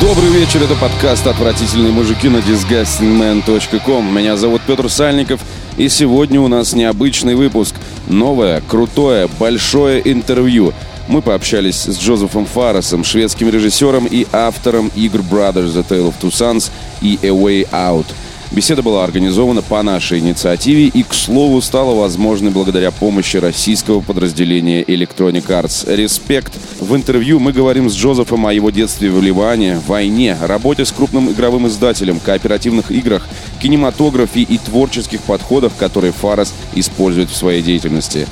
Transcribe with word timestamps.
Добрый 0.00 0.30
вечер, 0.30 0.62
это 0.62 0.76
подкаст 0.76 1.26
«Отвратительные 1.26 1.92
мужики» 1.92 2.30
на 2.30 2.38
disgustingman.com. 2.38 4.16
Меня 4.16 4.38
зовут 4.38 4.62
Петр 4.66 4.88
Сальников, 4.88 5.42
и 5.76 5.90
сегодня 5.90 6.40
у 6.40 6.48
нас 6.48 6.72
необычный 6.72 7.34
выпуск. 7.34 7.74
Новое, 8.08 8.62
крутое, 8.66 9.28
большое 9.38 10.00
интервью. 10.10 10.72
Мы 11.06 11.20
пообщались 11.20 11.84
с 11.84 11.98
Джозефом 12.00 12.46
Фарресом, 12.46 13.04
шведским 13.04 13.50
режиссером 13.50 14.06
и 14.06 14.26
автором 14.32 14.90
игр 14.96 15.20
Brothers 15.20 15.74
The 15.74 15.86
Tale 15.86 16.08
of 16.08 16.14
Two 16.18 16.30
Sons 16.30 16.70
и 17.02 17.18
A 17.22 17.28
Way 17.28 17.68
Out– 17.70 18.06
Беседа 18.52 18.82
была 18.82 19.04
организована 19.04 19.62
по 19.62 19.80
нашей 19.80 20.18
инициативе 20.18 20.86
и, 20.86 21.04
к 21.04 21.14
слову, 21.14 21.60
стала 21.60 21.94
возможной 21.94 22.50
благодаря 22.50 22.90
помощи 22.90 23.36
российского 23.36 24.00
подразделения 24.00 24.82
Electronic 24.82 25.46
Arts. 25.46 25.84
Респект! 25.94 26.54
В 26.80 26.96
интервью 26.96 27.38
мы 27.38 27.52
говорим 27.52 27.88
с 27.88 27.94
Джозефом 27.94 28.48
о 28.48 28.52
его 28.52 28.70
детстве 28.70 29.08
в 29.08 29.22
Ливане, 29.22 29.80
войне, 29.86 30.36
работе 30.42 30.84
с 30.84 30.90
крупным 30.90 31.30
игровым 31.30 31.68
издателем, 31.68 32.18
кооперативных 32.18 32.90
играх, 32.90 33.28
кинематографе 33.62 34.40
и 34.40 34.58
творческих 34.58 35.20
подходах, 35.20 35.70
которые 35.78 36.12
Фарас 36.12 36.52
использует 36.74 37.30
в 37.30 37.36
своей 37.36 37.62
деятельности. 37.62 38.26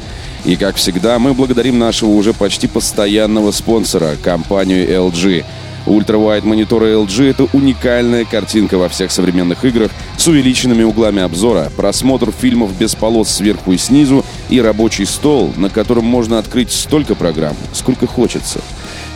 И, 0.44 0.56
как 0.56 0.76
всегда, 0.76 1.20
мы 1.20 1.32
благодарим 1.32 1.78
нашего 1.78 2.10
уже 2.10 2.34
почти 2.34 2.66
постоянного 2.66 3.52
спонсора, 3.52 4.16
компанию 4.20 4.84
LG– 4.88 5.44
Ultrawide 5.88 6.44
мониторы 6.44 6.92
LG— 6.92 7.30
это 7.30 7.48
уникальная 7.52 8.24
картинка 8.24 8.78
во 8.78 8.88
всех 8.88 9.10
современных 9.10 9.64
играх 9.64 9.90
с 10.16 10.26
увеличенными 10.26 10.82
углами 10.82 11.22
обзора, 11.22 11.70
просмотр 11.76 12.30
фильмов 12.30 12.76
без 12.76 12.94
полос 12.94 13.30
сверху 13.30 13.72
и 13.72 13.78
снизу 13.78 14.24
и 14.48 14.60
рабочий 14.60 15.06
стол, 15.06 15.52
на 15.56 15.70
котором 15.70 16.04
можно 16.04 16.38
открыть 16.38 16.72
столько 16.72 17.14
программ, 17.14 17.56
сколько 17.72 18.06
хочется. 18.06 18.60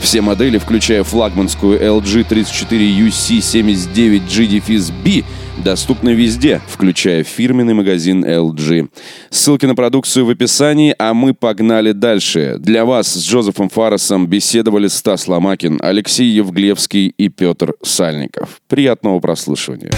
Все 0.03 0.21
модели, 0.21 0.59
включая 0.59 1.03
флагманскую 1.05 1.81
LG 1.81 2.29
34UC79G-B, 2.29 5.25
доступны 5.63 6.11
везде, 6.11 6.61
включая 6.69 7.23
фирменный 7.23 7.73
магазин 7.73 8.25
LG. 8.25 8.89
Ссылки 9.31 9.65
на 9.65 9.77
продукцию 9.77 10.27
в 10.27 10.31
описании, 10.31 10.93
а 10.99 11.15
мы 11.15 11.35
погнали 11.35 11.93
дальше. 11.93 12.57
Для 12.59 12.85
вас 12.85 13.15
с 13.15 13.25
Джозефом 13.25 13.69
Фарресом 13.69 14.27
беседовали 14.27 14.89
Стас 14.89 15.29
Ломакин, 15.29 15.79
Алексей 15.81 16.27
Евглевский 16.27 17.15
и 17.17 17.29
Петр 17.29 17.75
Сальников. 17.83 18.61
Приятного 18.69 19.21
прослушивания. 19.21 19.93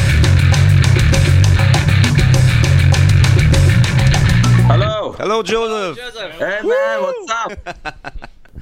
Hello. 4.68 5.16
Hello, 5.18 5.42
Joseph. 5.42 5.96
Hey 6.39 6.61
man, 6.62 7.00
what's 7.00 7.30
up? 7.30 7.55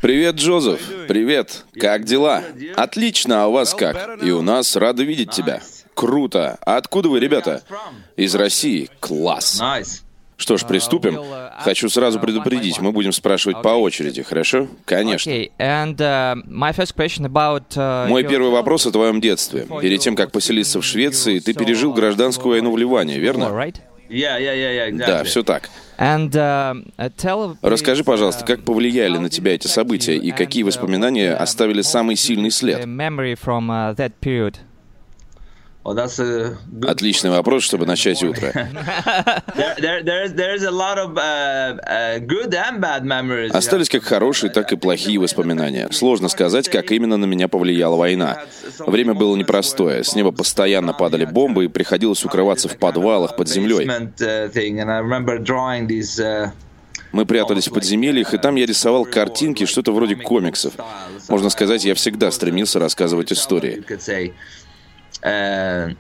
Привет, 0.03 0.35
Джозеф. 0.35 0.81
Привет. 1.07 1.65
Как 1.79 2.03
дела? 2.03 2.43
Отлично, 2.75 3.45
а 3.45 3.47
у 3.47 3.53
вас 3.53 3.73
как? 3.73 4.21
И 4.21 4.33
у 4.33 4.43
нас 4.43 4.75
рады 4.75 5.05
видеть 5.05 5.31
тебя. 5.31 5.63
Круто. 5.95 6.59
А 6.67 6.77
откуда 6.77 7.09
вы, 7.09 7.21
ребята? 7.21 7.63
Из 8.17 8.35
России. 8.35 8.91
Класс. 8.99 9.63
Что 10.37 10.57
ж, 10.57 10.67
приступим. 10.67 11.21
Хочу 11.61 11.89
сразу 11.89 12.19
предупредить, 12.19 12.81
мы 12.81 12.91
будем 12.91 13.13
спрашивать 13.13 13.63
по 13.63 13.69
очереди, 13.69 14.25
хорошо? 14.25 14.67
Конечно. 14.87 15.31
Uh, 15.31 15.51
uh, 15.57 16.35
Мой 18.09 18.25
первый 18.25 18.51
вопрос 18.51 18.85
о 18.87 18.91
твоем 18.91 19.21
детстве. 19.21 19.69
Перед 19.81 20.01
тем, 20.01 20.17
как 20.17 20.33
поселиться 20.33 20.81
в 20.81 20.85
Швеции, 20.85 21.39
ты 21.39 21.55
пережил 21.55 21.93
гражданскую 21.93 22.55
войну 22.55 22.73
в 22.73 22.77
Ливане, 22.77 23.21
верно? 23.21 23.51
Да, 25.07 25.23
все 25.23 25.45
так. 25.45 25.71
Uh, 26.03 26.83
uh. 26.99 27.57
Расскажи, 27.63 28.03
пожалуйста, 28.03 28.45
как 28.45 28.65
повлияли 28.65 29.19
на 29.19 29.29
тебя 29.29 29.55
эти 29.55 29.69
события 29.69 30.17
и 30.17 30.33
какие 30.33 30.65
воспоминания 30.65 31.33
оставили 31.33 31.83
самый 31.83 32.17
сильный 32.17 32.51
след? 32.51 32.85
Отличный 36.87 37.31
вопрос, 37.31 37.65
чтобы 37.65 37.87
начать 37.87 38.23
утро. 38.23 38.53
Остались 43.51 43.89
как 43.89 44.05
хорошие, 44.05 44.51
так 44.51 44.73
и 44.73 44.77
плохие 44.77 45.19
воспоминания. 45.19 45.89
Сложно 45.91 46.29
сказать, 46.29 46.69
как 46.69 46.93
именно 46.93 47.17
на 47.17 47.25
меня 47.25 47.49
повлияла 47.49 47.97
война. 47.97 48.43
Время 48.79 49.15
было 49.15 49.35
непростое. 49.37 50.05
С 50.05 50.15
неба 50.15 50.31
постоянно 50.31 50.93
падали 50.93 51.25
бомбы, 51.25 51.65
и 51.65 51.69
приходилось 51.69 52.25
укрываться 52.25 52.69
в 52.69 52.79
подвалах 52.79 53.37
под 53.37 53.49
землей. 53.49 53.89
These. 55.89 56.21
Uh, 56.21 56.51
Мы 57.13 57.27
прятались 57.27 57.69
в 57.69 57.75
подземельях, 57.75 58.33
и 58.33 58.39
там 58.39 58.57
я 58.57 58.65
рисовал 58.65 59.05
картинки, 59.05 59.67
что-то 59.67 59.93
вроде 59.93 60.17
комиксов. 60.17 60.73
Можно 61.29 61.51
сказать, 61.51 61.85
я 61.85 61.95
всегда 61.95 62.31
стремился 62.31 62.79
рассказывать 62.79 63.33
истории. 63.33 63.85
The 65.21 65.97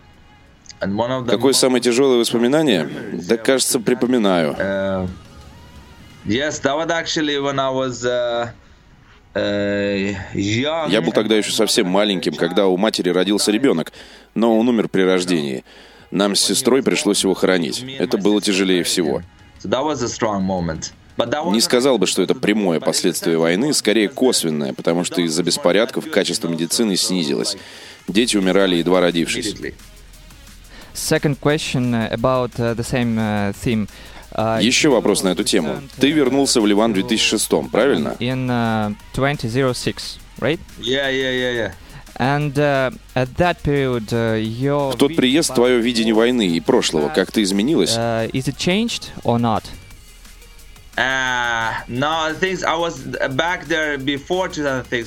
Какое 1.28 1.52
самое 1.52 1.80
тяжелое 1.80 2.18
воспоминание? 2.18 2.88
Да, 3.12 3.36
кажется, 3.36 3.78
припоминаю. 3.78 4.56
Я 9.34 11.00
был 11.00 11.12
тогда 11.12 11.36
еще 11.36 11.52
совсем 11.52 11.86
маленьким, 11.86 12.34
когда 12.34 12.66
у 12.66 12.76
матери 12.76 13.10
родился 13.10 13.50
ребенок, 13.52 13.92
но 14.34 14.58
он 14.58 14.68
умер 14.68 14.88
при 14.88 15.02
рождении. 15.02 15.64
Нам 16.10 16.34
с 16.34 16.40
сестрой 16.40 16.82
пришлось 16.82 17.22
его 17.22 17.34
хоронить. 17.34 17.84
Это 17.98 18.18
было 18.18 18.42
тяжелее 18.42 18.82
всего. 18.82 19.22
Не 19.64 21.60
сказал 21.60 21.98
бы, 21.98 22.06
что 22.06 22.22
это 22.22 22.34
прямое 22.34 22.80
последствие 22.80 23.38
войны, 23.38 23.72
скорее 23.72 24.08
косвенное, 24.08 24.72
потому 24.72 25.04
что 25.04 25.20
из-за 25.20 25.42
беспорядков 25.42 26.10
качество 26.10 26.48
медицины 26.48 26.96
снизилось. 26.96 27.56
Дети 28.08 28.36
умирали, 28.36 28.76
едва 28.76 29.00
родившись. 29.00 29.54
Second 30.94 31.38
question 31.40 31.94
about 32.12 32.50
uh, 32.58 32.74
the 32.74 32.84
same 32.84 33.16
uh, 33.18 33.52
theme. 33.64 33.88
Uh, 34.34 34.62
Еще 34.62 34.88
вопрос 34.88 35.22
на 35.22 35.28
эту 35.30 35.42
тему. 35.44 35.80
Ты 35.98 36.10
вернулся 36.10 36.60
в 36.60 36.66
Ливан 36.66 36.92
в 36.92 36.94
2006, 36.94 37.70
правильно? 37.70 38.16
in 38.20 38.46
uh, 38.48 38.94
2006, 39.14 40.18
right? 40.38 40.60
Yeah, 40.80 41.08
yeah, 41.10 41.30
yeah, 41.32 41.52
yeah. 41.52 41.72
And 42.16 42.58
uh, 42.58 42.90
at 43.14 43.34
that 43.36 43.62
period, 43.62 44.12
uh, 44.12 44.36
your 44.38 44.92
В 44.92 44.96
tот 44.98 45.16
приезд 45.16 45.54
твое 45.54 45.80
видение 45.80 46.14
войны 46.14 46.46
и 46.48 46.60
прошлого 46.60 47.08
как-то 47.08 47.42
изменилось? 47.42 47.96
uh, 47.96 48.30
is 48.32 48.48
it 48.48 48.56
changed 48.58 49.04
or 49.24 49.38
not? 49.38 49.64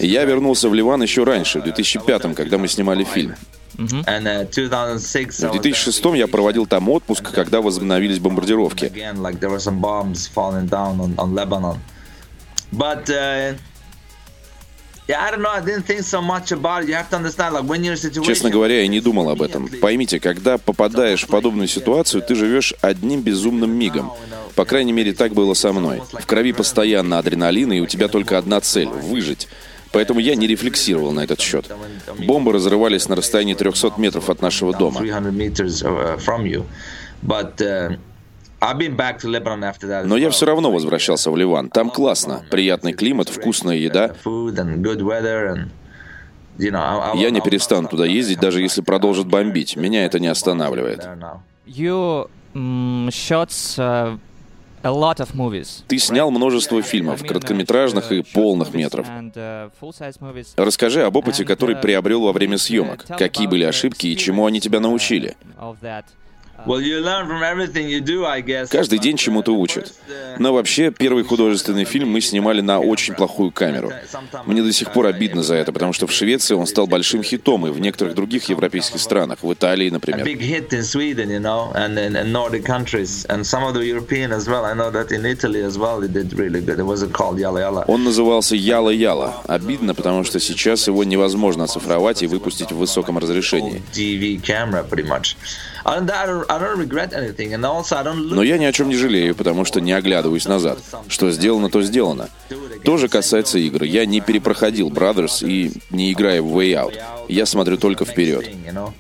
Я 0.02 0.26
вернулся 0.26 0.68
в 0.70 0.74
Ливан 0.74 1.04
еще 1.04 1.24
раньше, 1.24 1.60
в 1.60 1.64
2005, 1.64 2.36
когда 2.36 2.58
мы 2.58 2.68
снимали 2.68 3.04
фильм. 3.04 3.36
Uh, 3.78 4.46
2006. 4.46 5.44
I 5.44 5.50
В 5.50 5.52
was 5.52 5.62
2006 5.62 6.06
я 6.16 6.28
проводил 6.28 6.66
там 6.66 6.88
отпуск, 6.90 7.32
когда 7.32 7.60
возобновились 7.62 8.20
бомбардировки. 8.20 8.92
Честно 18.26 18.50
говоря, 18.50 18.82
я 18.82 18.88
не 18.88 19.02
думал 19.02 19.30
об 19.30 19.42
этом. 19.42 19.68
Поймите, 19.82 20.20
когда 20.20 20.58
попадаешь 20.58 21.24
в 21.24 21.28
подобную 21.28 21.68
ситуацию, 21.68 22.24
ты 22.24 22.34
живешь 22.34 22.74
одним 22.82 23.22
безумным 23.22 23.72
мигом. 23.72 24.12
По 24.56 24.66
крайней 24.66 24.94
мере, 24.94 25.14
так 25.14 25.34
было 25.34 25.54
со 25.54 25.74
мной. 25.74 26.02
В 26.12 26.26
крови 26.26 26.54
постоянно 26.54 27.20
адреналин, 27.20 27.74
и 27.74 27.82
у 27.82 27.86
тебя 27.86 28.08
только 28.08 28.38
одна 28.38 28.62
цель— 28.62 28.88
выжить. 28.90 29.48
Поэтому 29.92 30.20
я 30.20 30.36
не 30.36 30.48
рефлексировал 30.48 31.12
на 31.12 31.22
этот 31.22 31.40
счет. 31.40 31.72
Бомбы 32.18 32.52
разрывались 32.52 33.08
на 33.08 33.16
расстоянии 33.16 33.54
300 33.54 33.94
метров 33.98 34.30
от 34.30 34.42
нашего 34.42 34.74
дома. 34.74 35.02
Но 40.06 40.18
я 40.18 40.30
все 40.30 40.46
равно 40.46 40.72
возвращался 40.72 41.32
в 41.32 41.38
Ливан. 41.38 41.70
Там 41.70 41.90
классно. 41.90 42.44
Приятный 42.50 42.94
климат, 42.94 43.30
вкусная 43.30 43.78
еда. 43.78 44.16
Food 44.24 44.56
and 44.56 44.82
good 44.82 45.02
weather 45.02 45.54
and 45.54 45.70
you 46.58 46.72
know. 46.72 46.80
I, 46.80 47.18
I, 47.18 47.22
Я 47.22 47.30
не 47.30 47.42
перестану 47.42 47.88
туда 47.88 48.06
ездить, 48.06 48.40
даже 48.40 48.62
если 48.62 48.82
продолжат 48.82 49.28
бомбить. 49.28 49.76
Меня 49.76 50.06
это 50.06 50.20
не 50.20 50.28
останавливает. 50.28 51.08
Movies. 55.34 55.84
Ты 55.88 55.98
снял 55.98 56.30
множество 56.30 56.82
фильмов, 56.84 57.26
короткометражных 57.26 58.12
и 58.12 58.22
полных 58.22 58.74
метров. 58.74 59.08
Movies. 59.10 60.48
Расскажи 60.58 61.02
об 61.04 61.16
опыте, 61.16 61.44
который 61.44 61.76
приобрел 61.76 62.22
во 62.22 62.32
время 62.32 62.58
съемок. 62.60 63.06
Какие 63.18 63.48
были 63.48 63.64
ошибки 63.64 64.08
и 64.08 64.16
чему 64.16 64.46
они 64.46 64.60
тебя 64.60 64.80
научили? 64.80 65.36
Каждый 68.72 69.00
день 69.00 69.18
чему-то 69.18 69.52
учат. 69.52 69.94
Но 70.40 70.54
вообще, 70.54 70.92
первый 70.92 71.24
художественный 71.24 71.86
фильм 71.86 72.10
мы 72.10 72.22
снимали 72.22 72.62
на 72.62 72.80
очень 72.80 73.14
плохую 73.14 73.52
камеру. 73.52 73.92
Мне 74.46 74.62
до 74.62 74.72
сих 74.72 74.92
пор 74.92 75.08
обидно 75.08 75.44
за 75.44 75.56
это, 75.56 75.72
потому 75.72 75.94
что 75.94 76.08
в 76.08 76.12
Швеции 76.12 76.54
он 76.56 76.66
стал 76.68 76.88
большим 76.88 77.24
хитом, 77.24 77.68
и 77.68 77.72
в 77.72 77.80
некоторых 77.80 78.16
других 78.16 78.46
европейских 78.50 79.00
странах, 79.00 79.40
в 79.42 79.54
Италии, 79.54 79.90
например. 79.90 80.26
Он 87.88 88.04
назывался 88.04 88.56
Яла-Яла. 88.56 89.42
Обидно, 89.48 89.94
потому 89.94 90.24
что 90.24 90.40
сейчас 90.40 90.88
его 90.88 91.04
невозможно 91.04 91.66
оцифровать 91.66 92.24
и 92.24 92.28
выпустить 92.28 92.72
в 92.72 92.78
высоком 92.78 93.18
разрешении. 93.18 93.84
Но 98.36 98.42
я 98.42 98.58
ни 98.58 98.66
о 98.66 98.72
чем 98.72 98.90
не 98.90 98.96
жалею, 98.96 99.36
потому 99.36 99.66
что 99.66 99.80
не 99.80 99.94
оглядываюсь 99.94 100.48
назад. 100.48 100.80
Что 101.08 101.30
сделано, 101.32 101.70
то 101.70 101.84
сделано. 101.84 102.30
Тоже 102.84 103.08
касается 103.08 103.60
игр. 103.60 103.84
Я 103.84 104.06
не 104.06 104.20
перепроходил 104.20 104.90
Brothers 104.90 105.48
и 105.48 105.74
не 105.92 106.12
играю 106.12 106.44
в 106.46 106.58
Way 106.58 106.72
Out. 106.74 107.00
Я 107.30 107.46
смотрю 107.46 107.78
только 107.78 108.04
вперед. 108.04 108.50
Uh, 108.58 108.92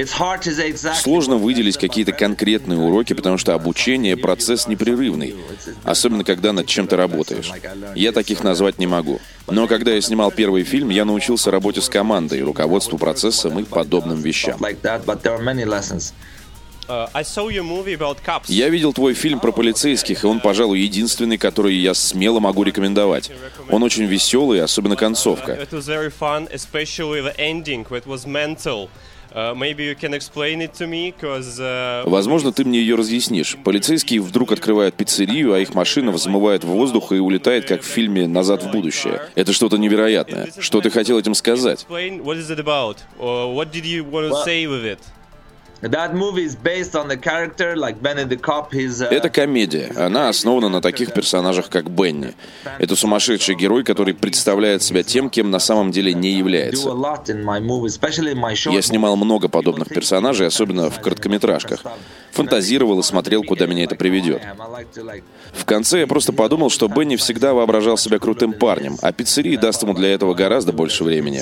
Uh. 0.04 0.94
Сложно 0.96 1.38
выделить 1.38 1.78
какие-то 1.78 2.12
конкретные 2.12 2.80
уроки, 2.80 3.13
потому 3.13 3.38
что 3.38 3.54
обучение— 3.54 4.18
процесс 4.18 4.68
непрерывный, 4.68 5.36
особенно 5.84 6.24
когда 6.24 6.54
над 6.54 6.68
чем-то 6.68 6.98
работаешь. 6.98 7.51
Я 7.96 8.12
таких 8.12 8.44
назвать 8.44 8.80
не 8.80 8.88
могу. 8.88 9.19
Но 9.48 9.68
когда 9.68 9.92
я 9.92 10.01
снимал 10.01 10.31
первый 10.31 10.63
фильм, 10.63 10.90
я 10.90 11.06
научился 11.06 11.51
работе 11.51 11.81
с 11.81 11.90
командой, 11.90 12.42
руководству 12.42 12.98
процессом 12.98 13.60
и 13.60 13.63
подобным 13.63 14.22
вещам. 14.22 14.60
Я 18.48 18.69
видел 18.69 18.94
твой 18.94 19.13
фильм 19.13 19.40
про 19.40 19.51
полицейских, 19.51 20.24
и 20.24 20.28
он, 20.28 20.40
пожалуй, 20.40 20.80
единственный, 20.80 21.38
который 21.38 21.75
я 21.75 21.94
смело 21.94 22.40
могу 22.40 22.63
рекомендовать. 22.63 23.31
Он 23.69 23.84
очень 23.84 24.06
веселый, 24.06 24.62
особенно 24.62 24.96
концовка. 24.96 25.68
Uh, 29.31 29.54
uh, 31.60 32.10
Возможно, 32.10 32.52
ты 32.52 32.66
мне 32.66 32.80
ее 32.80 32.96
разъяснишь. 32.96 33.58
Полицейские 33.64 34.22
вдруг 34.22 34.52
открывают 34.52 34.96
пиццерию, 34.96 35.54
а 35.54 35.60
их 35.60 35.76
машина 35.76 36.12
взмывает 36.12 36.64
в 36.64 36.68
воздух 36.68 37.12
и 37.12 37.20
улетает, 37.20 37.68
как 37.68 37.81
в 37.81 37.86
фильме 37.86 38.28
«Назад 38.28 38.64
в 38.64 38.72
будущее». 38.72 39.22
Это 39.36 39.54
что-то 39.54 39.78
невероятное. 39.78 40.50
Что 40.58 40.81
ты 40.81 40.90
хотел 40.90 41.20
этим 41.20 41.36
сказать? 41.36 41.86
Это 49.06 49.30
комедия. 49.30 49.92
Она 49.96 50.30
основана 50.30 50.70
на 50.70 50.81
таких 50.81 51.14
персонажах, 51.14 51.70
как 51.70 51.90
Бенни. 51.90 52.34
Это 52.80 52.96
сумасшедший 52.96 53.56
герой, 53.56 53.84
который 53.84 54.14
представляет 54.14 54.84
себя 54.84 55.04
тем, 55.04 55.30
кем 55.30 55.52
на 55.52 55.60
самом 55.60 55.92
деле 55.92 56.14
не 56.14 56.34
является. 56.34 56.90
Я 58.72 58.81
снимал 58.81 59.16
много 59.16 59.48
подобных 59.48 59.88
персонажей, 59.90 60.48
особенно 60.48 60.90
в 60.90 61.00
короткометражках. 61.00 61.82
Фантазировал 62.32 63.00
и 63.00 63.04
смотрел, 63.04 63.44
куда 63.44 63.66
меня 63.66 63.86
это 63.86 63.96
приведет. 63.96 64.42
В 65.54 65.66
конце 65.66 66.02
я 66.02 66.08
просто 66.08 66.34
подумал, 66.34 66.70
что 66.70 66.88
Бенни 66.88 67.16
всегда 67.16 67.54
воображал 67.54 67.98
себя 67.98 68.20
крутым 68.20 68.54
парнем, 68.54 68.98
а 69.02 69.12
пиццерии 69.12 69.56
даст 69.56 69.82
ему 69.84 69.94
для 69.94 70.14
этого 70.14 70.34
гораздо 70.34 70.74
больше 70.74 71.04
времени. 71.04 71.40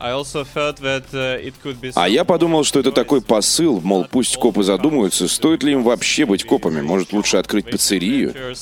Uh, 0.00 1.92
а 1.96 2.08
я 2.08 2.24
подумал, 2.24 2.62
что 2.62 2.78
это 2.78 2.92
такой 2.92 3.20
посыл, 3.20 3.80
мол, 3.80 4.06
пусть 4.08 4.36
копы 4.36 4.62
задумаются, 4.62 5.26
стоит 5.26 5.64
ли 5.64 5.72
им 5.72 5.82
вообще 5.82 6.24
быть 6.24 6.44
копами, 6.44 6.80
может 6.80 7.12
лучше 7.12 7.36
открыть 7.36 7.64
пиццерию. 7.64 8.32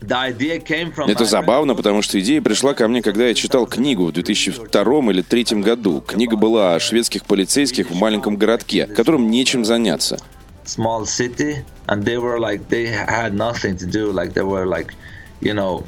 Это 0.00 1.24
забавно, 1.24 1.74
потому 1.74 2.02
что 2.02 2.20
идея 2.20 2.40
пришла 2.40 2.74
ко 2.74 2.86
мне, 2.88 3.02
когда 3.02 3.26
я 3.26 3.34
читал 3.34 3.66
книгу 3.66 4.06
в 4.06 4.12
2002 4.12 4.82
или 5.10 5.22
2003 5.22 5.60
году. 5.60 6.00
Книга 6.00 6.36
была 6.36 6.74
о 6.74 6.80
шведских 6.80 7.24
полицейских 7.24 7.90
в 7.90 7.94
маленьком 7.94 8.36
городке, 8.36 8.86
которым 8.86 9.30
нечем 9.30 9.64
заняться. 9.64 10.18
Small 10.64 11.04
city, 11.04 11.64
and 11.86 12.04
they 12.04 12.18
were 12.18 12.38
like 12.38 12.68
they 12.68 12.86
had 12.86 13.34
nothing 13.34 13.76
to 13.76 13.86
do, 13.86 14.12
like 14.12 14.34
they 14.34 14.44
were 14.44 14.66
like, 14.66 14.92
you 15.40 15.54
know, 15.54 15.84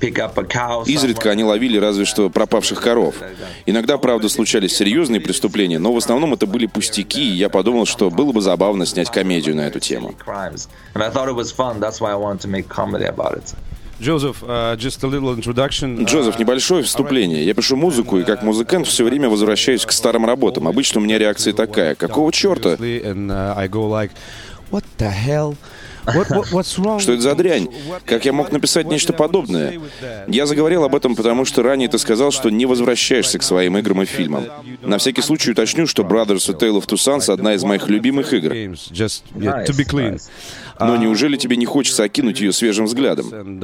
Изредка 0.00 1.30
они 1.30 1.44
ловили 1.44 1.78
разве 1.78 2.04
что 2.04 2.30
пропавших 2.30 2.80
коров. 2.80 3.16
Иногда, 3.66 3.98
правда, 3.98 4.28
случались 4.28 4.76
серьезные 4.76 5.20
преступления, 5.20 5.78
но 5.78 5.92
в 5.92 5.96
основном 5.96 6.34
это 6.34 6.46
были 6.46 6.66
пустяки, 6.66 7.22
и 7.22 7.36
я 7.36 7.48
подумал, 7.48 7.86
что 7.86 8.10
было 8.10 8.32
бы 8.32 8.40
забавно 8.40 8.86
снять 8.86 9.10
комедию 9.10 9.56
на 9.56 9.62
эту 9.62 9.80
тему. 9.80 10.14
Джозеф, 14.00 14.44
uh, 14.44 14.76
just 14.76 15.02
a 15.02 15.08
little 15.08 15.36
introduction. 15.36 16.04
Джозеф, 16.04 16.38
небольшое 16.38 16.84
вступление. 16.84 17.44
Я 17.44 17.52
пишу 17.52 17.74
музыку, 17.74 18.18
и 18.18 18.24
как 18.24 18.44
музыкант 18.44 18.86
все 18.86 19.04
время 19.04 19.28
возвращаюсь 19.28 19.84
к 19.84 19.90
старым 19.90 20.24
работам. 20.24 20.68
Обычно 20.68 21.00
у 21.00 21.04
меня 21.04 21.18
реакция 21.18 21.52
такая, 21.52 21.96
какого 21.96 22.30
черта? 22.32 22.74
Uh, 22.74 24.10
what 24.70 24.84
the 24.98 25.10
hell? 25.10 25.56
Что 27.00 27.12
это 27.12 27.22
за 27.22 27.34
дрянь? 27.34 27.68
Как 28.04 28.24
я 28.24 28.32
мог 28.32 28.52
написать 28.52 28.86
нечто 28.86 29.12
подобное? 29.12 29.80
Я 30.26 30.46
заговорил 30.46 30.84
об 30.84 30.94
этом, 30.94 31.14
потому 31.16 31.44
что 31.44 31.62
ранее 31.62 31.88
ты 31.88 31.98
сказал, 31.98 32.30
что 32.30 32.50
не 32.50 32.66
возвращаешься 32.66 33.38
к 33.38 33.42
своим 33.42 33.76
играм 33.78 34.02
и 34.02 34.04
фильмам. 34.06 34.44
На 34.82 34.98
всякий 34.98 35.22
случай 35.22 35.52
уточню, 35.52 35.86
что 35.86 36.02
Brothers 36.02 36.50
A 36.50 36.54
Tale 36.54 36.78
of 36.80 36.86
Two 36.86 36.96
Sons— 36.96 37.32
одна 37.32 37.54
из 37.54 37.64
моих 37.64 37.88
любимых 37.88 38.32
игр. 38.32 38.52
Но 40.80 40.96
неужели 40.96 41.36
тебе 41.36 41.56
не 41.56 41.66
хочется 41.66 42.04
окинуть 42.04 42.40
ее 42.40 42.52
свежим 42.52 42.84
взглядом? 42.86 43.58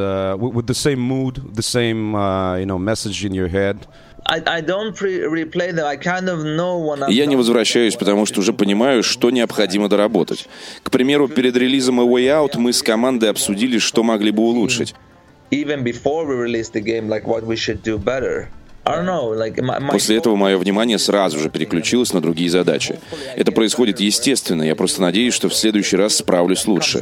Я 7.08 7.26
не 7.26 7.36
возвращаюсь, 7.36 7.94
потому 7.94 8.26
что 8.26 8.40
уже 8.40 8.52
понимаю, 8.52 9.02
что 9.02 9.30
необходимо 9.30 9.88
доработать. 9.88 10.48
К 10.82 10.90
примеру, 10.90 11.28
перед 11.28 11.56
релизом 11.56 12.00
A 12.00 12.04
Way 12.04 12.26
Out 12.26 12.58
мы 12.58 12.72
с 12.72 12.82
командой 12.82 13.30
обсудили, 13.30 13.78
что 13.78 14.02
могли 14.02 14.30
бы 14.30 14.42
улучшить. 14.42 14.94
После 19.92 20.16
этого 20.16 20.36
мое 20.36 20.58
внимание 20.58 20.98
сразу 20.98 21.38
же 21.38 21.48
переключилось 21.50 22.12
на 22.12 22.20
другие 22.20 22.50
задачи. 22.50 22.98
Это 23.34 23.50
происходит 23.50 24.00
естественно, 24.00 24.62
я 24.62 24.75
просто 24.75 25.00
надеюсь, 25.00 25.34
что 25.34 25.48
в 25.48 25.54
следующий 25.54 25.96
раз 25.96 26.16
справлюсь 26.16 26.66
лучше. 26.66 26.98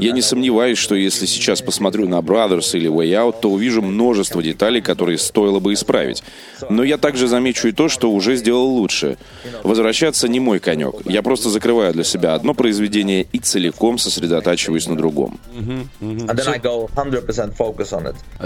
Я 0.00 0.12
не 0.12 0.22
сомневаюсь, 0.22 0.78
что 0.78 0.94
если 0.94 1.26
сейчас 1.26 1.60
посмотрю 1.60 2.08
на 2.08 2.20
Brothers 2.20 2.76
или 2.76 2.90
Way 2.90 3.10
Out, 3.10 3.36
то 3.42 3.50
увижу 3.50 3.82
множество 3.82 4.42
деталей, 4.42 4.80
которые 4.80 5.18
стоило 5.18 5.60
бы 5.60 5.72
исправить. 5.74 6.22
Но 6.70 6.82
я 6.82 6.96
также 6.96 7.28
замечу 7.28 7.68
и 7.68 7.72
то, 7.72 7.88
что 7.88 8.10
уже 8.10 8.36
сделал 8.36 8.66
лучше. 8.66 9.18
Возвращаться 9.62 10.28
не 10.28 10.40
мой 10.40 10.58
конек. 10.58 10.94
Я 11.04 11.22
просто 11.22 11.50
закрываю 11.50 11.92
для 11.92 12.04
себя 12.04 12.34
одно 12.34 12.54
произведение 12.54 13.26
и 13.32 13.38
целиком 13.38 13.98
сосредотачиваюсь 13.98 14.86
на 14.88 14.96
другом. 14.96 15.38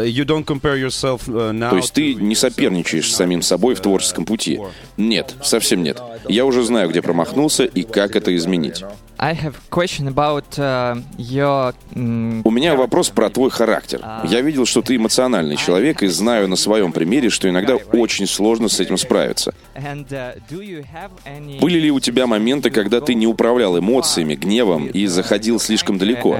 То 0.09 1.77
есть 1.77 1.93
ты 1.93 2.15
не 2.15 2.35
соперничаешь 2.35 3.11
с 3.11 3.17
самим 3.17 3.43
собой 3.43 3.75
в 3.75 3.81
творческом 3.81 4.25
пути? 4.25 4.61
Нет, 4.97 5.35
совсем 5.43 5.83
нет. 5.83 6.01
Я 6.29 6.45
уже 6.45 6.63
знаю, 6.63 6.91
где 6.91 7.03
промахнулся 7.03 7.65
и 7.65 7.83
как 7.83 8.17
это 8.17 8.35
изменить. 8.37 8.85
I 9.21 9.35
have 9.35 9.57
question 9.69 10.07
about, 10.07 10.45
uh, 10.59 11.03
your, 11.17 11.75
mm, 11.93 12.43
У 12.45 12.51
меня 12.53 12.77
вопрос 12.77 13.09
про 13.09 13.29
твой 13.31 13.51
характер. 13.51 14.01
Я 14.23 14.43
видел, 14.43 14.65
что 14.65 14.81
ты 14.81 14.95
эмоциональный 14.95 15.57
человек, 15.57 16.05
и 16.05 16.07
знаю 16.07 16.47
на 16.47 16.55
своем 16.55 16.93
примере, 16.93 17.29
что 17.29 17.49
иногда 17.49 17.75
очень 17.75 18.29
сложно 18.29 18.69
с 18.69 18.79
этим 18.79 18.97
справиться. 18.97 19.55
And, 19.75 20.07
uh, 20.11 20.41
do 20.49 20.61
you 20.61 20.85
have 20.95 21.11
any... 21.27 21.59
Были 21.59 21.81
ли 21.81 21.91
у 21.91 21.99
тебя 21.99 22.29
моменты, 22.29 22.71
когда 22.71 23.01
ты 23.01 23.15
не 23.15 23.27
управлял 23.27 23.77
эмоциями, 23.77 24.37
гневом 24.37 24.87
и 24.87 25.07
заходил 25.07 25.59
слишком 25.59 25.99
далеко? 25.99 26.37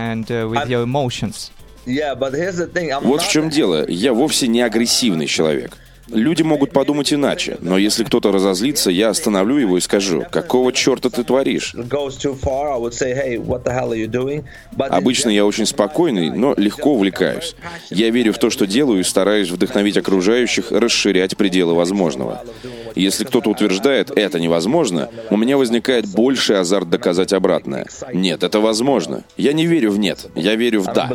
Вот 3.09 3.23
в 3.23 3.31
чем 3.31 3.51
дело. 3.51 3.85
Я 3.89 4.13
вовсе 4.13 4.47
не 4.47 4.61
агрессивный 4.61 5.27
человек. 5.27 5.73
Люди 6.11 6.43
могут 6.43 6.73
подумать 6.73 7.13
иначе, 7.13 7.59
но 7.61 7.77
если 7.77 8.05
кто-то 8.05 8.33
разозлится, 8.33 8.91
я 8.91 9.11
остановлю 9.11 9.59
его 9.59 9.77
и 9.77 9.81
скажу, 9.81 10.25
какого 10.31 10.73
черта 10.73 11.11
ты 11.11 11.23
творишь? 11.23 11.75
Обычно 14.79 15.31
я 15.31 15.45
очень 15.45 15.67
спокойный, 15.67 16.31
но 16.31 16.55
легко 16.57 16.95
увлекаюсь. 16.95 17.55
Я 17.91 18.11
верю 18.11 18.33
в 18.33 18.39
то, 18.39 18.51
что 18.51 18.67
делаю, 18.67 19.01
и 19.01 19.05
стараюсь 19.05 19.51
вдохновить 19.51 19.97
окружающих 19.97 20.73
расширять 20.73 21.37
пределы 21.37 21.75
возможного. 21.75 22.43
Если 22.95 23.25
кто-то 23.25 23.51
утверждает, 23.51 24.11
это 24.11 24.41
невозможно, 24.41 25.11
у 25.31 25.37
меня 25.37 25.57
возникает 25.57 26.07
больший 26.09 26.59
азарт 26.59 26.89
доказать 26.89 27.33
обратное. 27.33 27.87
Нет, 28.13 28.43
это 28.43 28.61
возможно. 28.61 29.25
Я 29.37 29.53
не 29.53 29.67
верю 29.67 29.91
в 29.91 29.99
нет, 29.99 30.27
я 30.35 30.55
верю 30.55 30.81
в 30.81 30.87
да. 30.87 31.09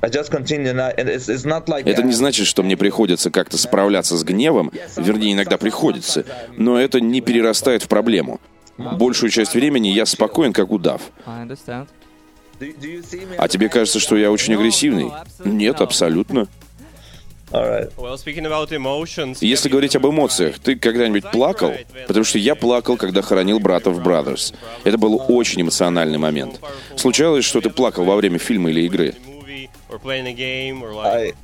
Это 0.00 0.18
uh, 0.20 2.02
не 2.02 2.12
значит, 2.12 2.46
что 2.46 2.62
мне 2.62 2.76
приходится 2.76 3.30
как-то 3.30 3.58
справляться 3.58 4.16
с 4.16 4.22
гневом, 4.22 4.70
вернее, 4.96 5.32
иногда 5.32 5.58
приходится, 5.58 6.24
но 6.56 6.78
это 6.78 7.00
не 7.00 7.20
перерастает 7.20 7.82
в 7.82 7.88
проблему. 7.88 8.40
Большую 8.76 9.30
часть 9.30 9.54
времени 9.54 9.88
я 9.88 10.06
спокоен, 10.06 10.52
как 10.52 10.70
удав. 10.70 11.02
I 11.26 11.44
understand. 11.44 11.88
Do, 12.60 12.74
do 12.80 12.88
you 12.88 13.02
see 13.02 13.22
me? 13.22 13.34
А 13.36 13.48
тебе 13.48 13.68
кажется, 13.68 13.98
что 13.98 14.16
я 14.16 14.30
очень 14.30 14.54
агрессивный? 14.54 15.10
Нет, 15.44 15.80
абсолютно. 15.80 16.48
All 17.50 17.66
right. 17.66 17.90
Well, 17.96 18.16
speaking 18.18 18.44
about 18.44 18.70
emotions, 18.72 19.38
Если 19.40 19.70
говорить 19.70 19.96
об 19.96 20.06
эмоциях, 20.06 20.58
ты 20.58 20.76
когда-нибудь 20.76 21.30
плакал? 21.30 21.72
Потому 22.06 22.24
что 22.24 22.38
я 22.38 22.54
плакал, 22.54 22.96
когда 22.96 23.22
хоронил 23.22 23.58
брата 23.58 23.90
в 23.90 24.06
Brothers. 24.06 24.54
Это 24.84 24.98
был 24.98 25.22
очень 25.28 25.62
эмоциональный 25.62 26.18
момент. 26.18 26.60
Случалось, 26.96 27.44
что 27.44 27.60
ты 27.60 27.70
плакал 27.70 28.04
во 28.04 28.16
время 28.16 28.38
фильма 28.38 28.70
или 28.70 28.82
игры? 28.82 29.14
Or 29.88 29.98
playing 29.98 30.26
a 30.26 30.32
game 30.32 30.82
or 30.82 30.92
like 30.92 31.34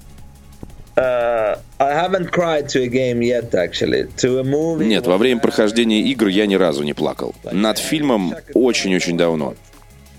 I 0.96 1.00
uh, 1.00 1.58
I 1.80 1.92
haven't 1.92 2.30
cried 2.30 2.68
to 2.70 2.82
a 2.82 2.86
game 2.86 3.20
yet, 3.20 3.52
actually. 3.54 4.06
To 4.18 4.38
a 4.38 4.44
movie. 4.44 4.86
Нет, 4.86 5.06
во 5.06 5.18
время 5.18 5.40
прохождения 5.40 6.02
игр 6.02 6.28
я 6.28 6.46
ни 6.46 6.54
разу 6.54 6.84
не 6.84 6.92
плакал. 6.92 7.34
Над 7.50 7.78
фильмом 7.78 8.34
очень-очень 8.54 9.16
давно. 9.16 9.54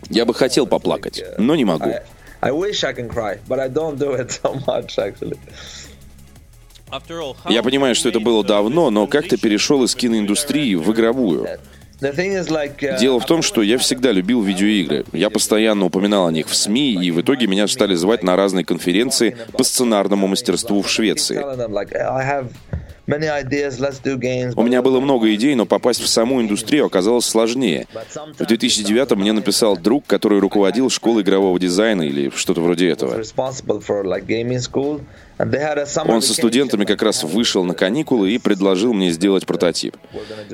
Я 0.10 0.26
бы 0.26 0.34
хотел 0.34 0.68
поплакать, 0.68 1.24
но 1.38 1.56
не 1.56 1.64
могу. 1.64 1.90
I, 1.90 2.02
I 2.42 2.52
wish 2.52 2.84
I 2.84 2.94
can 2.94 3.10
cry, 3.10 3.40
but 3.48 3.60
I 3.60 3.70
don't 3.70 3.98
do 3.98 4.14
it 4.16 4.32
so 4.44 4.62
much, 4.68 5.00
actually. 5.00 5.40
after 6.92 7.22
all, 7.22 7.36
how 7.44 7.52
Я 7.52 7.64
понимаю, 7.64 7.96
что 7.96 8.10
это 8.10 8.20
было 8.20 8.44
давно, 8.44 8.90
но 8.90 9.08
как 9.08 9.28
ты 9.28 9.38
перешел 9.38 9.84
из 9.84 9.96
киноиндустрии 9.96 10.76
в 10.76 10.92
игровую? 10.92 11.48
Uh, 12.06 13.00
Дело 13.00 13.20
в 13.20 13.26
том, 13.26 13.42
что 13.42 13.62
я 13.62 13.78
всегда 13.78 14.12
любил 14.12 14.42
видеоигры. 14.42 15.06
Я 15.14 15.30
постоянно 15.30 15.86
упоминал 15.86 16.28
о 16.28 16.32
них 16.32 16.48
в 16.48 16.56
СМИ, 16.56 16.94
и 17.04 17.12
в 17.12 17.22
итоге 17.22 17.48
меня 17.48 17.68
стали 17.68 17.96
звать 17.96 18.24
на 18.24 18.36
разные 18.36 18.66
конференции 18.66 19.38
по 19.54 19.64
сценарному 19.64 20.28
мастерству 20.28 20.82
в 20.82 20.90
Швеции. 20.90 21.42
У 24.56 24.64
меня 24.64 24.82
было 24.82 25.00
много 25.00 25.34
идей, 25.36 25.56
но 25.56 25.66
попасть 25.66 26.02
в 26.02 26.08
саму 26.08 26.42
индустрию 26.42 26.86
оказалось 26.86 27.26
сложнее. 27.26 27.88
В 28.40 28.46
2009 28.46 29.12
мне 29.12 29.32
написал 29.32 29.78
друг, 29.78 30.06
который 30.08 30.40
руководил 30.40 30.90
школой 30.90 31.22
игрового 31.22 31.60
дизайна 31.60 32.02
или 32.02 32.32
что-то 32.36 32.62
вроде 32.62 32.90
этого. 32.90 33.24
Он 35.38 36.22
со 36.22 36.34
студентами 36.34 36.86
как 36.86 37.02
раз 37.02 37.24
вышел 37.24 37.64
на 37.64 37.74
каникулы 37.74 38.32
и 38.32 38.38
предложил 38.38 38.94
мне 38.94 39.12
сделать 39.12 39.46
прототип. 39.46 39.98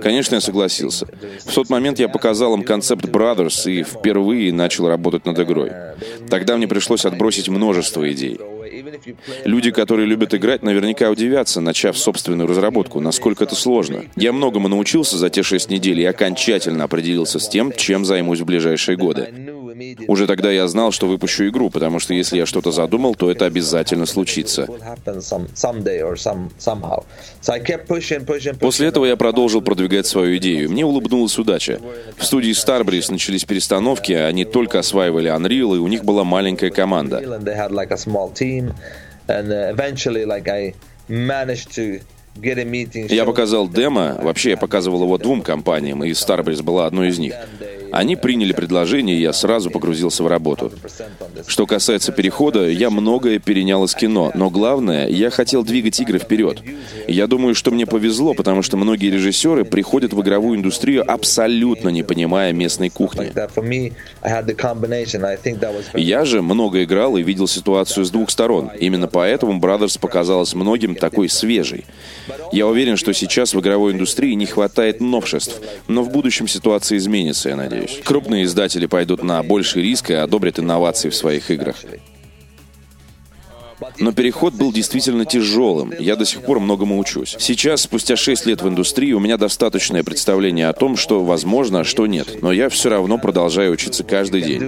Конечно, 0.02 0.36
я 0.36 0.42
согласился. 0.42 1.08
В 1.46 1.54
тот 1.54 1.70
момент 1.70 2.00
я 2.00 2.10
показал 2.10 2.56
им 2.56 2.64
концепт 2.64 3.06
Brothers 3.06 3.72
и 3.72 3.84
впервые 3.84 4.52
начал 4.52 4.88
работать 4.88 5.26
над 5.26 5.40
игрой. 5.40 5.72
Тогда 6.30 6.58
мне 6.58 6.68
пришлось 6.68 7.06
отбросить 7.06 7.48
множество 7.48 8.12
идей. 8.12 8.40
Люди, 9.46 9.72
которые 9.72 10.08
любят 10.08 10.34
играть, 10.34 10.64
наверняка 10.64 11.10
удивятся, 11.10 11.62
начав 11.62 11.98
собственную 11.98 12.48
разработку, 12.48 13.00
насколько 13.00 13.44
это 13.44 13.56
сложно. 13.56 14.04
Я 14.16 14.34
многому 14.34 14.68
научился 14.68 15.18
за 15.18 15.30
те 15.30 15.44
шесть 15.44 15.70
недель 15.70 16.00
и 16.00 16.06
окончательно 16.06 16.84
определился 16.84 17.40
с 17.40 17.48
тем, 17.48 17.72
чем 17.72 18.06
займусь 18.06 18.40
в 18.40 18.46
ближайшие 18.46 18.98
годы. 18.98 19.30
Уже 20.08 20.28
тогда 20.28 20.52
я 20.52 20.68
знал, 20.68 20.92
что 20.92 21.08
выпущу 21.08 21.48
игру, 21.50 21.70
потому 21.70 22.00
что 22.00 22.14
если 22.14 22.38
я 22.38 22.46
что-то 22.46 22.72
задумал, 22.72 23.16
то 23.16 23.32
это 23.32 23.46
обязательно 23.46 24.06
случится. 24.06 24.68
После 28.60 28.88
этого 28.88 29.06
я 29.06 29.16
продолжил 29.16 29.62
продвигать 29.62 30.08
свою 30.08 30.38
идею. 30.38 30.72
Мне 30.72 30.86
улыбнулась 30.86 31.38
удача. 31.38 31.80
В 32.18 32.26
студии 32.26 32.52
Starbreeze 32.52 33.12
начались 33.12 33.46
перестановки, 33.46 34.14
они 34.14 34.46
только 34.46 34.80
осваивали 34.80 35.30
Unreal, 35.30 35.76
и 35.76 35.80
у 35.80 35.88
них 35.88 36.04
была 36.04 36.24
маленькая 36.24 36.70
команда. 36.70 37.22
Я 43.10 43.26
показал 43.26 43.68
демо, 43.68 44.18
вообще 44.22 44.52
я 44.52 44.58
показывал 44.58 45.04
его 45.04 45.18
двум 45.18 45.42
компаниям, 45.42 46.04
и 46.04 46.12
Starbreeze 46.12 46.64
была 46.64 46.86
одной 46.86 47.10
из 47.10 47.20
них. 47.20 47.34
Они 47.92 48.16
приняли 48.16 48.54
предложение, 48.54 49.18
и 49.18 49.22
я 49.22 49.34
сразу 49.34 49.70
погрузился 49.70 50.24
в 50.24 50.28
работу. 50.28 50.72
100% 50.84 51.06
on 51.20 51.34
this. 51.36 51.44
Что 51.48 51.66
касается 51.66 52.12
перехода, 52.12 52.70
я 52.70 52.90
многое 52.90 53.40
перенял 53.40 53.84
из 53.84 53.96
кино, 53.96 54.32
но 54.34 54.50
главное, 54.50 55.08
я 55.08 55.30
хотел 55.30 55.64
двигать 55.64 56.00
игры 56.00 56.20
вперед. 56.20 56.62
Я 57.08 57.28
думаю, 57.28 57.56
что 57.56 57.72
мне 57.72 57.86
повезло, 57.86 58.34
потому 58.34 58.62
что 58.62 58.78
многие 58.78 59.10
режиссеры 59.10 59.66
приходят 59.66 60.14
в 60.14 60.22
игровую 60.22 60.58
индустрию 60.58 61.10
абсолютно 61.10 61.90
не 61.90 62.04
понимая 62.04 62.54
местной 62.54 62.90
кухни. 62.90 63.32
Я 65.94 66.26
же 66.26 66.42
много 66.42 66.84
играл 66.84 67.18
и 67.18 67.24
видел 67.24 67.48
ситуацию 67.48 68.06
с 68.06 68.12
двух 68.12 68.30
сторон. 68.30 68.72
Именно 68.80 69.08
поэтому 69.08 69.60
Brothers 69.60 70.00
показалась 70.00 70.54
многим 70.54 70.96
такой 70.96 71.30
свежей. 71.30 71.86
Я 72.52 72.68
уверен, 72.68 72.98
что 72.98 73.14
сейчас 73.14 73.54
в 73.54 73.60
игровой 73.60 73.94
индустрии 73.94 74.34
не 74.34 74.46
хватает 74.46 75.02
новшеств, 75.02 75.62
но 75.88 76.04
в 76.04 76.10
будущем 76.10 76.48
ситуация 76.48 76.98
изменится, 76.98 77.50
я 77.50 77.56
надеюсь. 77.56 77.81
Крупные 78.04 78.46
издатели 78.46 78.86
пойдут 78.86 79.24
на 79.24 79.42
больший 79.44 79.82
риск 79.82 80.10
и 80.12 80.14
одобрят 80.14 80.60
инновации 80.60 81.10
в 81.10 81.16
своих 81.16 81.52
играх. 81.52 81.78
Но 84.00 84.12
переход 84.12 84.54
был 84.54 84.72
действительно 84.72 85.26
тяжелым. 85.26 85.94
Я 85.98 86.16
до 86.16 86.26
сих 86.26 86.42
пор 86.44 86.60
многому 86.60 87.00
учусь. 87.00 87.36
Сейчас, 87.40 87.82
спустя 87.82 88.16
6 88.16 88.46
лет 88.46 88.62
в 88.62 88.68
индустрии, 88.68 89.14
у 89.14 89.20
меня 89.20 89.38
достаточное 89.38 90.04
представление 90.04 90.68
о 90.70 90.74
том, 90.74 90.98
что 90.98 91.24
возможно, 91.24 91.80
а 91.80 91.84
что 91.84 92.06
нет. 92.06 92.42
Но 92.42 92.52
я 92.52 92.70
все 92.70 92.90
равно 92.90 93.18
продолжаю 93.18 93.72
учиться 93.72 94.04
каждый 94.04 94.42
день. 94.42 94.60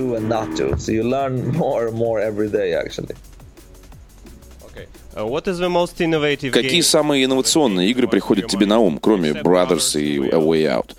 Какие 6.52 6.82
самые 6.82 7.26
инновационные 7.26 7.90
игры 7.92 8.08
приходят 8.08 8.48
тебе 8.48 8.66
на 8.66 8.80
ум, 8.80 8.98
кроме 8.98 9.32
Brothers 9.32 10.00
и 10.02 10.18
A 10.18 10.40
Way 10.40 10.64
Out? 10.66 10.96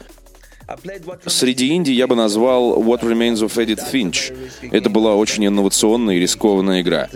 Среди 1.26 1.75
инди 1.75 1.90
я 1.90 2.06
бы 2.06 2.14
назвал 2.14 2.83
What 2.83 3.02
Remains 3.02 3.37
of 3.37 3.54
Edith 3.56 3.83
Finch. 3.92 4.35
Это 4.71 4.90
была 4.90 5.14
очень 5.14 5.47
инновационная 5.47 6.16
и 6.16 6.21
рискованная 6.21 6.80
игра. 6.83 7.09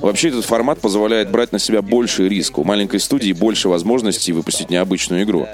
Вообще 0.00 0.28
этот 0.28 0.44
формат 0.44 0.80
позволяет 0.80 1.30
брать 1.30 1.52
на 1.52 1.58
себя 1.58 1.82
больший 1.82 2.28
риск. 2.28 2.58
У 2.58 2.64
маленькой 2.64 3.00
студии 3.00 3.32
больше 3.32 3.68
возможностей 3.68 4.32
выпустить 4.32 4.70
необычную 4.70 5.24
игру. 5.24 5.46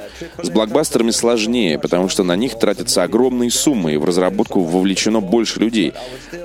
С 0.43 0.50
блокбастерами 0.50 1.11
сложнее, 1.11 1.79
потому 1.79 2.09
что 2.09 2.23
на 2.23 2.37
них 2.37 2.59
тратятся 2.59 3.02
огромные 3.02 3.50
суммы, 3.50 3.95
и 3.95 3.97
в 3.97 4.05
разработку 4.05 4.61
вовлечено 4.61 5.21
больше 5.21 5.61
людей. 5.61 5.93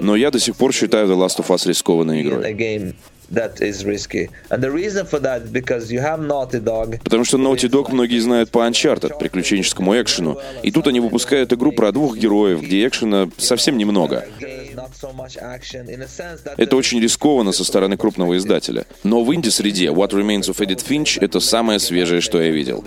Но 0.01 0.15
я 0.15 0.31
до 0.31 0.39
сих 0.39 0.55
пор 0.55 0.74
считаю 0.74 1.07
The 1.07 1.15
Last 1.15 1.38
of 1.39 1.48
Us 1.48 1.67
рискованной 1.67 2.22
игрой. 2.22 2.96
That 3.31 3.62
is 3.62 3.86
risky. 3.86 4.29
And 4.50 4.62
the 4.62 4.72
reason 4.72 5.05
for 5.05 5.19
that 5.19 5.43
is 5.43 5.50
because 5.51 5.91
you 5.91 6.00
have 6.00 6.19
Naughty 6.19 6.60
Dog. 6.60 7.00
Потому 7.03 7.25
что 7.25 7.38
Naughty 7.38 7.69
Dog 7.69 7.91
многие 7.91 8.19
знают 8.19 8.50
по 8.50 8.60
Uncharted, 8.67 9.17
приключенческому 9.19 10.00
экшену. 10.01 10.39
И 10.63 10.72
тут 10.72 10.88
они 10.88 11.00
выпускают 11.00 11.53
игру 11.53 11.72
про 11.72 11.91
двух 11.91 12.17
героев, 12.17 12.62
где 12.62 12.88
экшена 12.88 13.29
совсем 13.38 13.77
немного. 13.77 14.25
Это 16.57 16.75
очень 16.75 17.00
рискованно 17.00 17.51
со 17.51 17.63
стороны 17.63 17.98
крупного 17.98 18.38
издателя. 18.38 18.86
Но 19.03 19.24
в 19.24 19.34
инди-среде 19.34 19.88
What 19.88 20.12
Remains 20.12 20.50
of 20.50 20.57
Edith 20.60 20.86
Finch— 20.88 21.17
это 21.22 21.39
самое 21.39 21.79
свежее, 21.79 22.22
что 22.22 22.41
я 22.41 22.51
видел. 22.51 22.84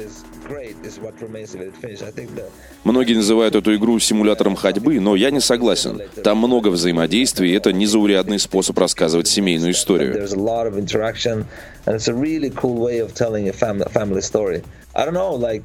Многие 2.85 3.15
называют 3.15 3.55
эту 3.55 3.75
игру 3.77 3.99
симулятором 3.99 4.57
ходьбы, 4.57 5.01
но 5.01 5.17
я 5.17 5.31
не 5.31 5.41
согласен. 5.41 6.01
Там 6.23 6.39
много 6.39 6.69
взаимодействий, 6.69 7.51
и 7.51 7.55
это 7.55 7.73
незаурядный 7.73 8.39
способ 8.39 8.79
рассказывать 8.79 9.29
семейную 9.29 9.73
историю. 9.73 10.27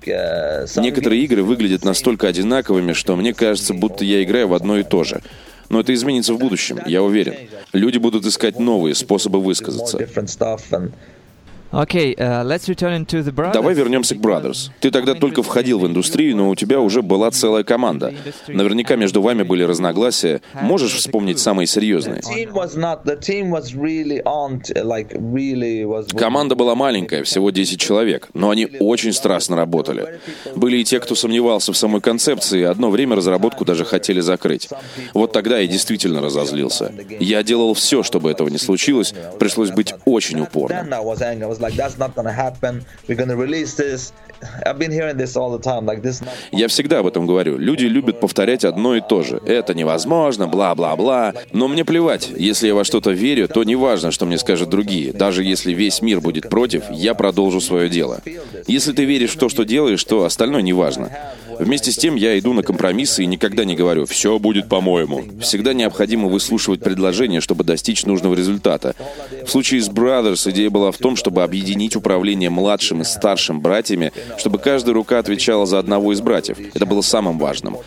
uh, 0.08 0.82
Некоторые 0.82 1.24
игры 1.24 1.44
выглядят 1.44 1.84
настолько 1.84 2.28
одинаковыми, 2.28 2.94
что 2.94 3.16
мне 3.16 3.34
кажется, 3.34 3.74
будто 3.74 4.06
я 4.06 4.24
играю 4.24 4.48
в 4.50 4.54
одно 4.54 4.78
и 4.78 4.84
то 4.84 5.04
же. 5.04 5.22
Но 5.70 5.80
это 5.80 5.94
изменится 5.94 6.34
в 6.34 6.38
будущем, 6.38 6.80
я 6.86 7.02
уверен. 7.02 7.34
Люди 7.74 7.98
будут 7.98 8.26
искать 8.26 8.60
новые 8.60 8.94
способы 8.94 9.42
высказаться. 9.42 9.98
Давай 13.54 13.74
вернемся 13.74 14.16
к 14.16 14.20
Brothers. 14.20 14.70
Ты 14.80 14.92
тогда 14.92 15.14
только 15.14 15.44
входил 15.44 15.80
в 15.80 15.88
индустрию, 15.88 16.36
но 16.38 16.50
у 16.50 16.56
тебя 16.56 16.80
уже 16.80 17.02
была 17.02 17.32
целая 17.32 17.64
команда. 17.64 18.14
Наверняка 18.48 18.96
между 18.96 19.22
вами 19.22 19.44
были 19.44 19.64
разногласия. 19.64 20.42
Можешь 20.54 20.94
вспомнить 20.94 21.40
самые 21.40 21.68
серьезные? 21.68 22.22
team 22.22 22.54
was 22.54 22.76
not 22.76 23.04
the 23.06 23.18
team 23.20 23.50
was 23.50 23.76
really 23.76 24.22
on 24.24 24.62
t- 24.62 24.74
like 24.74 25.12
really 25.14 25.84
was 25.84 26.08
Команда 26.18 26.56
была 26.56 26.76
маленькая, 26.76 27.24
всего 27.24 27.50
10 27.50 27.80
человек, 27.80 28.30
но 28.34 28.50
они 28.50 28.68
очень 28.80 29.14
страстно 29.14 29.56
работали. 29.56 30.20
Были 30.56 30.78
и 30.78 30.84
те, 30.84 31.00
кто 31.00 31.16
сомневался 31.16 31.74
в 31.74 31.78
самой 31.78 32.02
концепции, 32.02 32.62
и 32.62 32.64
одно 32.64 32.90
время 32.90 33.16
разработку 33.16 33.66
даже 33.66 33.86
хотели 33.86 34.22
закрыть. 34.22 34.70
Вот 35.14 35.32
тогда 35.34 35.60
я 35.60 35.68
действительно 35.68 36.22
разозлился. 36.22 36.94
Я 37.20 37.44
делал 37.44 37.74
все, 37.74 38.04
чтобы 38.04 38.32
этого 38.32 38.48
не 38.50 38.58
случилось, 38.58 39.14
пришлось 39.40 39.72
быть 39.72 39.94
очень 40.06 40.40
упорным. 40.40 40.88
Я 46.52 46.68
всегда 46.68 47.00
об 47.00 47.08
этом 47.08 47.26
говорю. 47.26 47.58
Люди 47.58 47.86
любят 47.86 48.20
повторять 48.20 48.66
одно 48.66 48.96
и 48.96 49.02
то 49.02 49.24
же. 49.24 49.42
Это 49.46 49.74
невозможно, 49.74 50.48
бла-бла-бла. 50.48 51.34
Но 51.52 51.68
мне 51.68 51.86
плевать. 51.86 52.30
Если 52.36 52.68
я 52.68 52.76
во 52.76 52.84
что-то 52.84 53.12
верю, 53.12 53.48
то 53.48 53.64
не 53.64 53.76
важно, 53.76 54.12
что 54.12 54.26
мне 54.26 54.38
скажут 54.38 54.70
другие. 54.70 55.14
Даже 55.14 55.44
если 55.44 55.74
весь 55.74 56.02
мир 56.02 56.22
будет 56.22 56.50
против, 56.50 56.84
я 56.92 57.14
продолжу 57.14 57.62
свое 57.62 57.90
дело. 57.90 58.22
Если 58.68 58.94
ты 58.94 59.06
веришь 59.06 59.32
в 59.32 59.40
то, 59.40 59.50
что 59.50 59.64
делаешь, 59.64 60.04
то 60.04 60.24
остальное 60.26 60.62
не 60.62 60.74
важно. 60.74 61.12
Вместе 61.60 61.92
с 61.92 61.98
тем 61.98 62.16
я 62.16 62.38
иду 62.38 62.54
на 62.54 62.64
компромиссы 62.64 63.24
и 63.24 63.26
никогда 63.26 63.66
не 63.66 63.76
говорю 63.76 64.06
«все 64.06 64.40
будет 64.40 64.68
по-моему». 64.68 65.24
Всегда 65.42 65.74
необходимо 65.74 66.28
выслушивать 66.28 66.82
предложения, 66.82 67.42
чтобы 67.42 67.64
достичь 67.64 68.06
нужного 68.06 68.36
результата. 68.36 68.96
В 69.46 69.50
случае 69.50 69.82
с 69.82 69.90
Brothers 69.90 70.50
идея 70.52 70.70
была 70.70 70.92
в 70.92 70.98
том, 70.98 71.16
чтобы 71.16 71.44
объединить 71.44 71.96
управление 71.96 72.50
младшим 72.50 73.02
и 73.02 73.06
старшим 73.06 73.62
братьями, 73.62 74.12
чтобы 74.38 74.60
каждая 74.60 74.94
рука 74.94 75.20
отвечала 75.20 75.66
за 75.66 75.80
одного 75.80 76.14
из 76.14 76.22
братьев. 76.22 76.58
Это 76.74 76.86
было 76.86 77.02
самым 77.02 77.38
важным. 77.38 77.78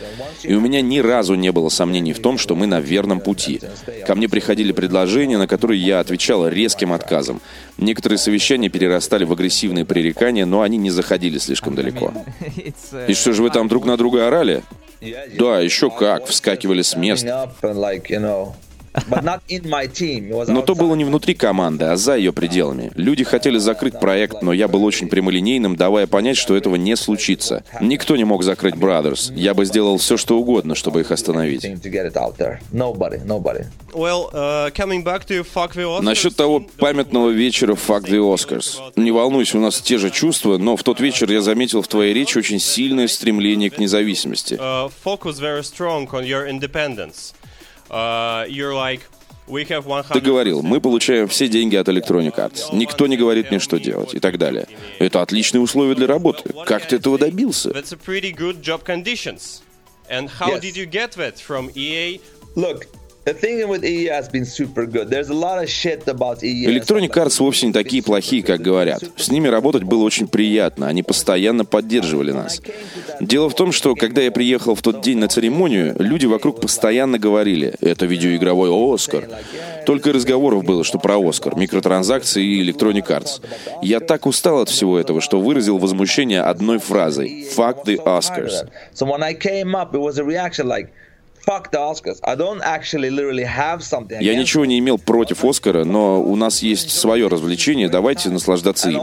И 0.43 0.55
у 0.55 0.61
меня 0.61 0.81
ни 0.81 0.99
разу 0.99 1.35
не 1.35 1.53
было 1.53 1.69
сомнений 1.69 2.13
в 2.13 2.21
том, 2.21 2.39
что 2.39 2.55
мы 2.55 2.67
на 2.67 2.81
верном 2.81 3.21
пути. 3.21 3.61
Ко 4.07 4.15
мне 4.15 4.29
приходили 4.29 4.73
предложения, 4.73 5.39
на 5.39 5.47
которые 5.47 5.81
я 5.81 6.01
отвечал 6.01 6.47
резким 6.49 6.93
отказом. 6.93 7.41
Некоторые 7.77 8.19
совещания 8.19 8.69
перерастали 8.69 9.25
в 9.25 9.33
агрессивные 9.33 9.85
пререкания, 9.85 10.47
но 10.47 10.63
они 10.63 10.77
не 10.77 10.91
заходили 10.91 11.39
слишком 11.39 11.75
далеко. 11.75 12.13
Uh, 12.91 13.07
И 13.09 13.15
что 13.15 13.33
же 13.33 13.43
вы 13.43 13.51
там 13.59 13.67
друг 13.67 13.85
на 13.87 13.97
друга 13.97 14.29
орали? 14.29 14.62
Да, 15.37 15.61
еще 15.61 15.91
как, 15.91 16.27
вскакивали 16.27 16.83
с 16.83 16.95
мест. 16.97 17.27
Но 20.49 20.62
то 20.62 20.75
было 20.75 20.95
не 20.95 21.05
внутри 21.05 21.35
команды, 21.35 21.87
а 21.87 21.97
за 21.97 22.17
ее 22.17 22.33
пределами. 22.33 22.90
Люди 22.95 23.25
хотели 23.25 23.59
закрыть 23.59 23.99
проект, 23.99 24.43
но 24.43 24.52
я 24.52 24.69
был 24.69 24.85
очень 24.85 25.09
прямолинейным, 25.09 25.76
давая 25.76 26.07
понять, 26.07 26.37
что 26.37 26.57
этого 26.57 26.76
не 26.76 26.97
случится. 26.97 27.64
Никто 27.81 28.17
не 28.17 28.25
мог 28.25 28.43
закрыть 28.43 28.75
Brothers. 28.75 29.33
Я 29.35 29.55
бы 29.55 29.64
сделал 29.64 29.99
все, 29.99 30.17
что 30.17 30.38
угодно, 30.38 30.75
чтобы 30.75 31.00
их 31.00 31.11
остановить. 31.11 31.64
uh. 34.33 36.02
Насчет 36.02 36.37
того 36.37 36.61
памятного 36.78 37.31
вечера 37.31 37.75
«Fuck 37.75 38.05
the 38.05 38.19
Oscars». 38.19 38.93
Не 38.97 39.11
волнуйся, 39.11 39.59
у 39.59 39.61
нас 39.61 39.81
те 39.81 39.99
же 39.99 40.11
чувства, 40.11 40.59
но 40.59 40.76
в 40.76 40.83
тот 40.83 41.00
вечер 41.00 41.31
я 41.31 41.40
заметил 41.40 41.83
в 41.83 41.88
твоей 41.88 42.12
речи 42.12 42.38
очень 42.38 42.59
сильное 42.59 43.09
стремление 43.09 43.71
к 43.71 43.78
независимости. 43.78 44.59
Uh, 47.90 48.45
focus 48.45 48.49
very 48.49 48.49
strong 48.49 48.49
on 48.49 48.49
your 48.49 48.49
independence. 48.49 48.49
Uh, 48.49 48.49
you're 48.49 48.75
like, 48.75 49.00
we 49.47 49.64
have 49.64 49.87
100. 49.87 50.12
Ты 50.14 50.21
говорил, 50.21 50.62
мы 50.62 50.80
получаем 50.80 51.26
все 51.28 51.49
деньги 51.49 51.76
от 51.76 51.88
Electronic 51.88 52.35
Arts. 52.37 52.68
Никто 52.73 53.07
не 53.07 53.16
говорит 53.16 53.50
мне, 53.50 53.59
что 53.61 53.78
делать 53.78 54.14
и 54.14 54.21
так 54.21 54.38
далее. 54.38 54.66
Это 54.99 55.23
отличные 55.23 55.61
условия 55.61 55.95
для 55.95 56.07
работы. 56.07 56.52
Как 56.66 56.87
ты 56.87 56.97
этого 56.97 57.18
добился? 57.18 57.71
That's 57.71 57.92
a 57.92 57.97
pretty 57.97 58.33
good 58.33 58.61
job 58.62 58.85
conditions. 58.85 59.62
And 60.11 60.28
how 60.40 60.52
Yes. 60.54 60.61
did 60.62 60.76
you 60.76 60.87
get 60.87 61.12
that 61.16 61.38
from 61.38 61.71
E 61.75 62.14
EA? 62.14 62.21
Look, 62.57 62.87
the 63.28 63.35
thing 63.35 63.68
with 63.68 63.85
EE 63.85 64.06
has 64.06 64.28
been 64.28 64.47
super 64.47 64.87
good. 64.87 65.11
There's 65.11 65.28
a 65.28 65.40
lot 65.47 65.62
of 65.62 65.68
shit 65.68 66.08
about 66.08 66.42
EE. 66.42 66.64
and 66.64 66.73
Electronic 66.73 67.16
Arts 67.16 67.38
вовсе 67.40 67.66
не 67.66 67.73
такие 67.73 68.02
плохие, 68.02 68.42
как 68.42 68.61
говорят. 68.61 69.02
С 69.16 69.30
ними 69.30 69.49
работать 69.49 69.82
было 69.82 70.02
очень 70.04 70.28
приятно, 70.28 70.88
они 70.88 71.02
постоянно 71.02 71.64
поддерживали 71.64 72.32
нас. 72.32 72.62
Дело 73.20 73.50
в 73.50 73.54
том, 73.54 73.73
что 73.73 73.94
когда 73.94 74.23
я 74.23 74.30
приехал 74.30 74.75
в 74.75 74.82
тот 74.82 75.02
день 75.02 75.18
на 75.18 75.28
церемонию, 75.28 75.94
люди 75.99 76.26
вокруг 76.26 76.61
постоянно 76.61 77.18
говорили, 77.18 77.75
это 77.80 78.06
видеоигровой 78.06 78.70
Оскар. 78.94 79.28
Только 79.85 80.12
разговоров 80.12 80.64
было, 80.64 80.85
что 80.85 80.99
про 80.99 81.18
Оскар, 81.18 81.56
микротранзакции 81.56 82.44
и 82.44 82.62
Electronic 82.62 83.06
Arts. 83.08 83.42
Я 83.82 84.00
так 84.00 84.26
устал 84.26 84.62
от 84.62 84.68
всего 84.68 84.99
этого, 84.99 85.20
что 85.20 85.40
выразил 85.40 85.78
возмущение 85.78 86.40
одной 86.40 86.78
фразой 86.78 87.47
«Fuck 87.56 87.85
the 87.85 88.02
Oscars». 88.04 88.68
So 88.94 89.06
when 89.06 89.23
I 89.23 89.35
came 89.35 89.75
up, 89.75 89.94
it 89.94 90.00
was 90.00 90.18
a 90.18 90.25
reaction 90.25 90.66
like, 90.66 90.88
Я 94.21 94.35
ничего 94.38 94.67
не 94.67 94.78
имел 94.78 94.99
против 94.99 95.45
Оскара, 95.45 95.85
но 95.85 96.23
у 96.23 96.37
нас 96.37 96.62
есть 96.62 96.90
свое 96.90 97.26
развлечение, 97.28 97.88
давайте 97.88 98.28
наслаждаться 98.28 98.90
им. 98.90 98.99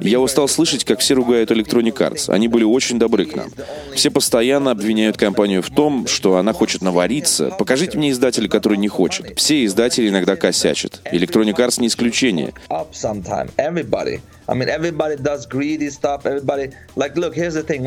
Я 0.00 0.20
устал 0.20 0.48
слышать, 0.48 0.84
как 0.84 1.00
все 1.00 1.14
ругают 1.14 1.50
Electronic 1.50 1.94
Arts. 1.94 2.30
Они 2.30 2.48
были 2.48 2.64
очень 2.64 2.98
добры 2.98 3.24
к 3.26 3.36
нам. 3.36 3.50
Все 3.94 4.10
постоянно 4.10 4.70
обвиняют 4.70 5.16
компанию 5.16 5.62
в 5.62 5.70
том, 5.70 6.06
что 6.06 6.36
она 6.36 6.52
хочет 6.52 6.82
навариться. 6.82 7.54
Покажите 7.58 7.98
мне 7.98 8.10
издателя, 8.10 8.48
который 8.48 8.78
не 8.78 8.88
хочет. 8.88 9.38
Все 9.38 9.64
издатели 9.64 10.08
иногда 10.08 10.36
косячат. 10.36 11.00
Electronic 11.12 11.54
Arts 11.56 11.80
не 11.80 11.86
исключение. 11.88 12.52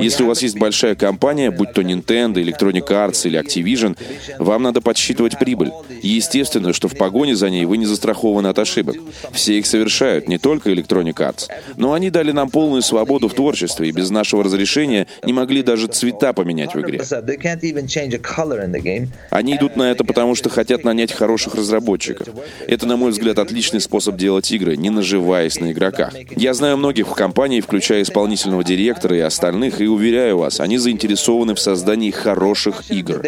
Если 0.04 0.24
у 0.24 0.28
вас 0.28 0.42
есть 0.44 0.58
большая 0.58 0.96
компания, 0.96 1.50
будь 1.50 1.74
то 1.74 1.82
Nintendo, 1.82 2.36
Electronic 2.36 2.88
Arts 2.88 3.26
или 3.26 3.40
Activision, 3.40 3.98
вам 4.38 4.64
надо 4.64 4.80
подсчитывать 4.80 5.40
прибыль. 5.40 5.72
Естественно, 6.04 6.72
что 6.74 6.88
в 6.88 6.96
погоне 6.96 7.36
за 7.36 7.50
ней 7.50 7.66
вы 7.66 7.78
не 7.78 7.88
застрахованы 7.88 8.48
от 8.48 8.60
ошибок. 8.60 8.96
Все 9.32 9.58
их 9.58 9.66
совершают, 9.66 10.28
не 10.28 10.38
только 10.38 10.72
Electronic 10.72 11.16
Arts. 11.16 11.41
Но 11.78 11.94
они 11.94 12.10
дали 12.10 12.32
нам 12.32 12.50
полную 12.50 12.82
свободу 12.82 13.28
в 13.28 13.34
творчестве, 13.34 13.90
и 13.90 13.92
без 13.92 14.10
нашего 14.10 14.44
разрешения 14.44 15.08
не 15.24 15.34
могли 15.34 15.64
даже 15.64 15.88
цвета 15.88 16.34
поменять 16.34 16.74
в 16.74 16.82
игре. 16.82 17.00
100%. 17.00 17.26
They 17.26 17.38
can't 17.40 17.62
even 17.62 17.86
change 17.86 18.14
a 18.14 18.20
color 18.20 18.64
in 18.64 18.72
the 18.72 18.82
game. 18.82 19.08
Они 19.30 19.56
идут 19.56 19.76
на 19.76 19.92
это, 19.92 20.04
потому 20.04 20.36
что 20.36 20.50
хотят 20.50 20.84
нанять 20.84 21.12
хороших 21.12 21.56
разработчиков. 21.56 22.28
Это, 22.68 22.86
на 22.86 22.98
мой 22.98 23.12
взгляд, 23.12 23.40
отличный 23.40 23.82
способ 23.82 24.16
делать 24.16 24.52
игры, 24.52 24.76
не 24.78 24.90
наживаясь 24.90 25.60
на 25.60 25.72
игроках. 25.72 26.14
Я 26.36 26.54
знаю 26.54 26.78
многих 26.78 27.08
в 27.08 27.14
компании, 27.14 27.62
включая 27.62 28.02
исполнительного 28.02 28.64
директора 28.64 29.16
и 29.18 29.20
остальных, 29.20 29.82
и 29.82 29.88
уверяю 29.88 30.40
вас, 30.40 30.60
они 30.60 30.78
заинтересованы 30.78 31.56
в 31.56 31.60
создании 31.60 32.12
хороших 32.12 32.90
игр. 32.92 33.22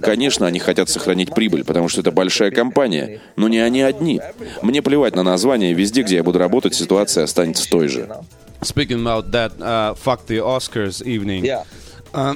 Конечно, 0.00 0.46
они 0.46 0.58
хотят 0.58 0.88
сохранить 0.88 1.34
прибыль, 1.34 1.64
потому 1.64 1.88
что 1.88 2.00
это 2.00 2.10
большая 2.10 2.50
компания. 2.50 3.20
Но 3.36 3.48
не 3.48 3.58
они 3.58 3.82
одни. 3.82 4.20
Мне 4.62 4.82
плевать 4.82 5.14
на 5.16 5.22
название, 5.26 5.72
везде, 5.74 6.02
где 6.02 6.16
я 6.16 6.22
буду 6.22 6.38
работать, 6.38 6.74
ситуация 6.74 7.24
останется 7.24 7.68
той 7.68 7.88
же. 7.88 8.08
Speaking 8.62 9.02
about 9.02 9.30
that, 9.30 9.52
uh, 9.58 9.96
fuck 10.02 10.20
the 10.26 10.38
Oscars 10.38 11.02
evening. 11.04 11.42
Yeah. 11.42 11.64
А 12.12 12.34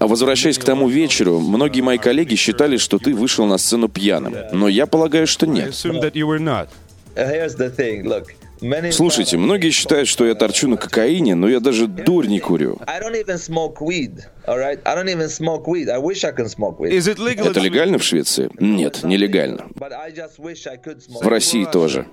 Возвращаясь 0.00 0.58
к 0.58 0.64
тому 0.64 0.88
вечеру, 0.88 1.40
многие 1.40 1.80
мои 1.80 1.96
коллеги 1.96 2.34
считали, 2.34 2.76
что 2.76 2.98
ты 2.98 3.14
вышел 3.14 3.46
на 3.46 3.56
сцену 3.56 3.88
пьяным. 3.88 4.34
Но 4.52 4.68
я 4.68 4.86
полагаю, 4.86 5.26
что 5.26 5.46
нет. 5.46 5.70
assume 5.70 6.02
that 6.02 6.12
you 6.12 6.26
were 6.26 6.38
not. 6.38 6.68
Here's 7.14 7.56
the 7.56 7.74
thing. 7.74 8.04
Look, 8.04 8.26
many. 8.60 8.90
Слушайте, 8.90 9.36
многие 9.36 9.70
считают, 9.70 10.08
что 10.08 10.26
я 10.26 10.34
торчу 10.34 10.68
на 10.68 10.76
кокаине, 10.76 11.34
но 11.34 11.48
я 11.48 11.60
даже 11.60 11.86
дурь 11.86 12.26
не 12.26 12.40
курю. 12.40 12.78
I 12.86 13.00
don't 13.00 13.14
even 13.14 13.38
smoke 13.38 13.80
weed. 13.80 14.20
All 14.46 14.58
right. 14.58 14.80
I 14.84 14.94
don't 14.94 15.08
even 15.08 15.28
smoke 15.28 15.66
weed. 15.66 15.88
I 15.88 15.98
wish 15.98 16.24
I 16.24 16.32
can 16.32 16.48
smoke 16.48 16.78
weed. 16.78 16.92
Is 16.92 17.08
it 17.08 17.18
legal? 17.18 17.50
Это 17.50 17.60
легально 17.60 17.98
в 17.98 18.02
Швеции? 18.02 18.50
Нет, 18.58 19.02
нелегально. 19.02 19.66
В 19.74 21.28
России 21.28 21.64
тоже. 21.64 22.06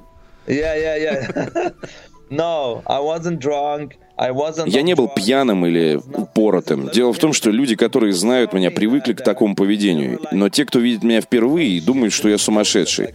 Yeah, 0.50 0.76
yeah, 0.76 0.96
yeah. 0.98 1.72
no, 2.32 2.82
I 2.88 3.00
wasn't 3.00 3.40
drunk. 3.40 3.98
I 4.18 4.32
wasn't. 4.32 4.68
Я 4.68 4.82
не 4.82 4.96
был 4.96 5.08
пьяным 5.08 5.66
или 5.66 5.96
упоротым. 5.96 6.90
Дело 6.90 7.14
в 7.14 7.20
том, 7.20 7.32
что 7.34 7.52
люди, 7.52 7.76
которые 7.76 8.12
знают 8.14 8.52
меня, 8.52 8.72
привыкли 8.72 9.14
к 9.14 9.24
такому 9.24 9.56
поведению. 9.56 10.20
Но 10.32 10.50
те, 10.50 10.66
кто 10.66 10.80
видит 10.80 11.04
меня 11.04 11.22
впервые, 11.22 11.80
думают, 11.82 12.14
что 12.14 12.28
я 12.28 12.38
сумасшедший. 12.38 13.14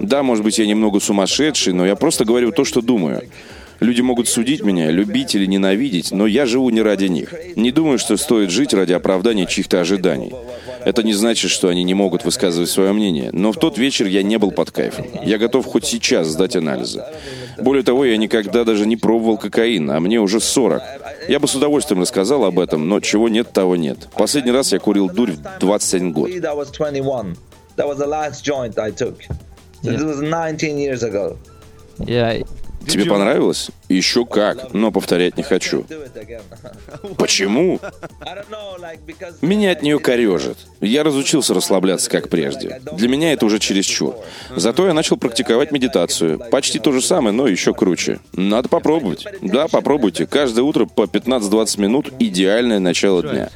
Да, 0.00 0.22
может 0.22 0.44
быть, 0.44 0.58
я 0.58 0.66
немного 0.66 1.00
сумасшедший, 1.00 1.72
но 1.72 1.84
я 1.86 1.96
просто 1.96 2.24
говорю 2.24 2.52
то, 2.52 2.64
что 2.64 2.82
думаю. 2.82 3.22
Люди 3.84 4.00
могут 4.00 4.28
судить 4.28 4.62
меня, 4.62 4.90
любить 4.90 5.34
или 5.34 5.44
ненавидеть, 5.44 6.10
но 6.10 6.26
я 6.26 6.46
живу 6.46 6.70
не 6.70 6.80
ради 6.80 7.04
них. 7.04 7.34
Не 7.54 7.70
думаю, 7.70 7.98
что 7.98 8.16
стоит 8.16 8.48
жить 8.48 8.72
ради 8.72 8.94
оправдания 8.94 9.44
чьих-то 9.44 9.78
ожиданий. 9.78 10.32
Это 10.86 11.02
не 11.02 11.12
значит, 11.12 11.50
что 11.50 11.68
они 11.68 11.84
не 11.84 11.92
могут 11.92 12.24
высказывать 12.24 12.70
свое 12.70 12.94
мнение. 12.94 13.28
Но 13.32 13.52
в 13.52 13.58
тот 13.58 13.76
вечер 13.76 14.06
я 14.06 14.22
не 14.22 14.38
был 14.38 14.52
под 14.52 14.70
кайфом. 14.70 15.06
Я 15.22 15.36
готов 15.36 15.66
хоть 15.66 15.84
сейчас 15.84 16.28
сдать 16.28 16.56
анализы. 16.56 17.04
Более 17.58 17.82
того, 17.82 18.06
я 18.06 18.16
никогда 18.16 18.64
даже 18.64 18.86
не 18.86 18.96
пробовал 18.96 19.36
кокаин, 19.36 19.90
а 19.90 20.00
мне 20.00 20.18
уже 20.18 20.40
40. 20.40 20.82
Я 21.28 21.38
бы 21.38 21.46
с 21.46 21.54
удовольствием 21.54 22.00
рассказал 22.00 22.46
об 22.46 22.58
этом, 22.58 22.88
но 22.88 23.00
чего 23.00 23.28
нет, 23.28 23.52
того 23.52 23.76
нет. 23.76 24.08
Последний 24.16 24.52
раз 24.52 24.72
я 24.72 24.78
курил 24.78 25.10
дурь 25.10 25.32
в 25.32 25.60
21 25.60 26.12
год. 26.12 26.30
Weed, 26.30 26.46
I 26.46 26.54
was 26.54 26.70
21. 26.70 27.36
That 27.76 27.86
was 27.86 27.98
the 27.98 28.06
last 28.06 28.42
joint 28.42 28.78
I 28.78 28.90
took. 28.92 29.20
So 29.82 29.90
This 29.90 30.02
was 30.02 30.22
19 30.22 30.78
years 30.78 31.02
ago. 31.02 31.36
Yeah, 31.98 32.42
Тебе 32.86 33.04
понравилось? 33.06 33.70
Еще 33.88 34.24
как, 34.24 34.72
но 34.72 34.90
повторять 34.90 35.36
не 35.36 35.42
хочу. 35.42 35.84
Почему? 37.18 37.80
Меня 39.40 39.72
от 39.72 39.82
нее 39.82 39.98
корежит. 39.98 40.58
Я 40.80 41.02
разучился 41.02 41.54
расслабляться, 41.54 42.10
как 42.10 42.28
прежде. 42.28 42.80
Для 42.92 43.08
меня 43.08 43.32
это 43.32 43.46
уже 43.46 43.58
чересчур. 43.58 44.16
Зато 44.54 44.86
я 44.86 44.94
начал 44.94 45.16
практиковать 45.16 45.72
медитацию. 45.72 46.40
Почти 46.50 46.78
то 46.78 46.92
же 46.92 47.00
самое, 47.00 47.34
но 47.34 47.46
еще 47.46 47.74
круче. 47.74 48.20
Надо 48.32 48.68
попробовать. 48.68 49.24
Да, 49.40 49.68
попробуйте. 49.68 50.26
Каждое 50.26 50.62
утро 50.62 50.86
по 50.86 51.02
15-20 51.02 51.80
минут– 51.80 52.12
идеальное 52.18 52.78
начало 52.78 53.22
дня. 53.22 53.50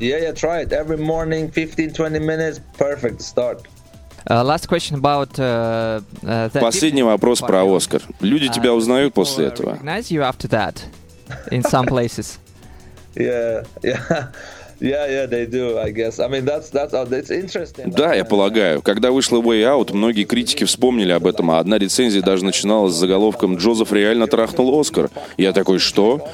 Yeah, 0.00 0.20
yeah, 0.20 0.32
try 0.32 0.62
it 0.62 0.72
every 0.72 0.98
morning, 0.98 1.50
15, 1.50 1.92
20 1.94 2.18
minutes, 2.20 2.60
perfect 2.76 3.20
start. 3.22 3.60
Uh, 4.26 4.42
last 4.42 4.66
question 4.68 4.96
about 4.96 5.38
uh, 5.38 6.00
uh, 6.24 6.48
that 6.48 6.60
Последний 6.60 7.02
вопрос 7.02 7.40
про. 7.40 7.64
Оскар. 7.64 8.02
Люди 8.20 8.48
тебя 8.48 8.70
Uh, 8.70 8.76
узнают 8.76 9.12
после 9.14 9.46
этого? 9.46 9.74
Recognize 9.74 10.10
you 10.10 10.22
after 10.22 10.48
that 10.48 10.76
in 11.50 11.62
some 11.62 11.86
places. 11.86 12.38
Yeah, 13.16 13.64
yeah, 13.84 14.00
yeah, 14.80 15.06
yeah. 15.06 15.26
They 15.26 15.46
do, 15.46 15.78
I 15.78 15.90
guess. 15.92 16.18
I 16.18 16.26
mean, 16.26 16.44
that's 16.44 16.68
that's 16.70 16.92
it's 16.92 17.30
interesting. 17.30 17.92
Да, 17.94 18.12
я 18.12 18.24
полагаю. 18.24 18.82
Когда 18.82 19.12
вышла 19.12 19.40
Way 19.40 19.62
Out, 19.62 19.92
многие 19.92 20.24
критики 20.24 20.64
вспомнили 20.64 21.12
об 21.12 21.28
этом, 21.28 21.48
а 21.52 21.60
одна 21.60 21.78
рецензия 21.78 22.22
даже 22.22 22.44
начиналась 22.44 22.94
с 22.94 22.96
заголовком 22.96 23.56
«Джозеф 23.56 23.92
реально 23.92 24.26
трахнул 24.26 24.80
Оскар». 24.80 25.10
Я 25.36 25.52
такой, 25.52 25.78
что? 25.78 26.28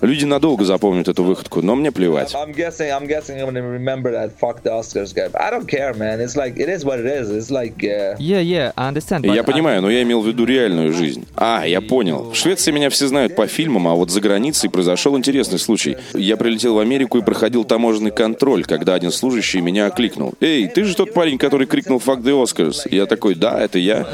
Люди 0.00 0.24
надолго 0.24 0.64
запомнят 0.64 1.08
эту 1.08 1.22
выходку, 1.24 1.62
но 1.62 1.74
мне 1.74 1.90
плевать. 1.92 2.34
I'm 2.34 2.54
guessing. 2.54 2.90
I'm 2.90 3.06
guessing. 3.06 3.38
I'm 3.38 3.46
gonna 3.46 3.62
remember 3.62 4.10
that. 4.12 4.32
Fuck 4.38 4.62
the 4.62 4.70
Oscars 4.70 5.14
guy. 5.14 5.30
I 5.34 5.50
don't 5.50 5.66
care, 5.66 5.94
man. 5.94 6.20
It's 6.20 6.36
like 6.36 6.56
it 6.56 6.68
is 6.68 6.84
what 6.84 6.98
it 7.00 7.06
is. 7.06 7.30
It's 7.30 7.50
like. 7.50 7.82
Uh, 7.84 8.16
Yeah, 8.18 8.40
yeah, 8.40 8.72
I 8.76 8.88
understand. 8.88 9.24
И 9.24 9.28
but 9.28 9.34
Я 9.34 9.44
понимаю, 9.44 9.82
но 9.82 9.90
я 9.90 10.02
имел 10.02 10.20
в 10.20 10.26
виду 10.26 10.44
реальную 10.44 10.92
жизнь. 10.92 11.26
А, 11.36 11.64
я 11.66 11.80
понял. 11.80 12.30
В 12.30 12.34
Швеции 12.34 12.70
меня 12.72 12.90
все 12.90 13.06
знают 13.08 13.34
по 13.36 13.46
фильмам, 13.46 13.88
а 13.88 13.94
вот 13.94 14.10
за 14.10 14.20
границей 14.20 14.70
произошел 14.70 15.16
интересный 15.16 15.58
случай. 15.58 15.96
Я 16.12 16.36
прилетел 16.36 16.74
в 16.74 16.78
Америку 16.78 17.18
и 17.18 17.22
проходил 17.22 17.64
таможенный 17.64 18.10
контроль, 18.10 18.64
когда 18.64 18.94
один 18.94 19.10
служащий 19.12 19.60
меня 19.60 19.86
окликнул. 19.86 20.34
«Эй, 20.40 20.68
ты 20.68 20.84
же 20.84 20.94
тот 20.94 21.12
парень, 21.12 21.38
который 21.38 21.66
крикнул 21.66 21.98
«Fuck 21.98 22.22
the 22.22 22.42
Oscars»?» 22.42 22.86
Я 22.90 23.06
такой, 23.06 23.34
да, 23.34 23.60
это 23.60 23.78
я. 23.78 24.06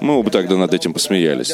Мы 0.00 0.14
оба 0.18 0.30
тогда 0.30 0.56
над 0.56 0.72
этим 0.74 0.92
посмеялись. 0.92 1.52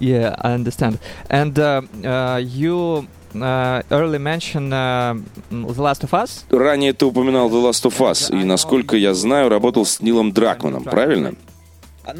Yeah, 0.00 0.34
I 0.40 0.52
understand. 0.52 0.98
And 1.28 1.58
uh, 1.58 1.82
uh, 2.04 2.40
you 2.42 3.06
uh, 3.34 3.82
early 3.90 4.18
mentioned 4.18 4.72
uh, 4.72 5.14
mm, 5.50 5.74
The 5.74 5.82
Last 5.82 6.04
of 6.04 6.14
Us. 6.14 6.44
Ранее 6.50 6.92
ты 6.92 7.04
упоминал 7.04 7.48
The 7.50 7.62
Last 7.68 7.84
of 7.84 7.98
Us, 8.00 8.30
и, 8.30 8.44
насколько 8.44 8.96
я 8.96 9.14
знаю, 9.14 9.48
работал 9.48 9.84
с 9.84 10.00
Нилом 10.00 10.32
Дракманом, 10.32 10.84
правильно? 10.84 11.34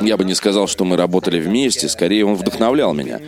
Я 0.00 0.16
бы 0.16 0.24
не 0.24 0.34
сказал, 0.34 0.66
что 0.66 0.84
мы 0.84 0.96
работали 0.96 1.40
вместе, 1.40 1.88
скорее 1.88 2.24
он 2.24 2.34
вдохновлял 2.34 2.92
меня. 2.94 3.20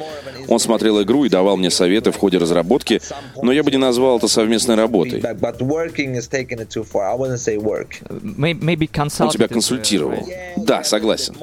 Он 0.49 0.59
смотрел 0.59 1.01
игру 1.03 1.25
и 1.25 1.29
давал 1.29 1.57
мне 1.57 1.71
советы 1.71 2.11
в 2.11 2.17
ходе 2.17 2.39
разработки, 2.39 3.01
но 3.41 3.53
я 3.53 3.63
бы 3.63 3.71
не 3.71 3.77
назвал 3.77 4.19
это 4.19 4.29
совместной 4.29 4.75
работой. 4.75 5.23
Он 9.27 9.31
тебя 9.31 9.47
uh, 9.47 9.53
консультировал. 9.53 10.29
Да, 10.57 10.83
согласен. 10.85 11.37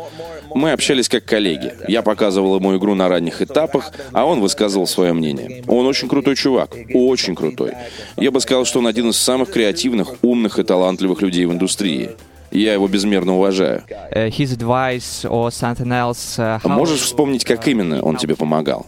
Мы 0.53 0.71
общались 0.71 1.09
как 1.09 1.25
коллеги. 1.25 1.73
Я 1.87 2.01
показывал 2.01 2.57
ему 2.57 2.75
игру 2.77 2.95
на 2.95 3.07
ранних 3.07 3.41
этапах, 3.41 3.91
а 4.11 4.25
он 4.25 4.41
высказывал 4.41 4.87
свое 4.87 5.13
мнение. 5.13 5.63
Он 5.67 5.85
очень 5.85 6.07
крутой 6.07 6.35
чувак. 6.35 6.75
Очень 6.93 7.35
крутой. 7.35 7.73
Я 8.17 8.31
бы 8.31 8.39
сказал, 8.39 8.65
что 8.65 8.79
он 8.79 8.87
один 8.87 9.09
из 9.09 9.17
самых 9.17 9.51
креативных, 9.51 10.15
умных 10.21 10.59
и 10.59 10.63
талантливых 10.63 11.21
людей 11.21 11.45
в 11.45 11.51
индустрии. 11.51 12.11
Я 12.51 12.73
его 12.73 12.87
безмерно 12.87 13.35
уважаю. 13.35 13.83
uh, 16.39 16.67
Можешь 16.67 17.01
вспомнить, 17.01 17.43
как 17.43 17.67
именно 17.67 18.01
он 18.01 18.17
тебе 18.17 18.35
помогал? 18.35 18.85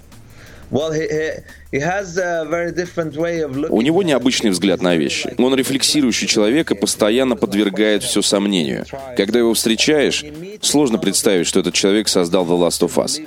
У 3.69 3.82
него 3.82 4.03
необычный 4.03 4.49
взгляд 4.51 4.82
на 4.82 4.95
вещи. 4.95 5.34
Он 5.38 5.55
рефлексирующий 5.55 6.27
человек 6.27 6.71
и 6.71 6.75
постоянно 6.75 7.36
подвергает 7.36 8.03
все 8.03 8.21
сомнению. 8.21 8.86
Когда 9.17 9.39
его 9.39 9.53
встречаешь, 9.53 10.23
сложно 10.62 10.97
представить, 10.97 11.47
что 11.47 11.60
этот 11.60 11.73
человек 11.73 12.08
создал 12.08 12.45
The 12.45 12.67
Last 12.67 12.88
of 12.88 12.95
Us. 12.95 13.19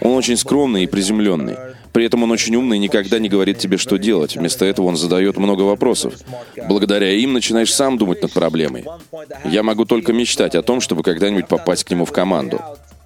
Он 0.00 0.16
очень 0.16 0.36
скромный 0.36 0.84
и 0.84 0.86
приземленный. 0.86 1.56
При 1.92 2.04
этом 2.04 2.22
он 2.22 2.30
очень 2.30 2.54
умный 2.56 2.76
и 2.76 2.80
никогда 2.80 3.18
не 3.18 3.28
говорит 3.28 3.58
тебе, 3.58 3.76
что 3.76 3.96
делать. 3.96 4.36
Вместо 4.36 4.64
этого 4.64 4.86
он 4.86 4.96
задает 4.96 5.36
много 5.36 5.62
вопросов. 5.62 6.14
Благодаря 6.68 7.10
им 7.10 7.32
начинаешь 7.32 7.72
сам 7.72 7.98
думать 7.98 8.22
над 8.22 8.32
проблемой. 8.32 8.84
Я 9.44 9.62
могу 9.62 9.84
только 9.84 10.12
мечтать 10.12 10.54
о 10.54 10.62
том, 10.62 10.80
чтобы 10.80 11.02
когда-нибудь 11.02 11.48
попасть 11.48 11.84
к 11.84 11.90
нему 11.90 12.04
в 12.04 12.12
команду. 12.12 12.60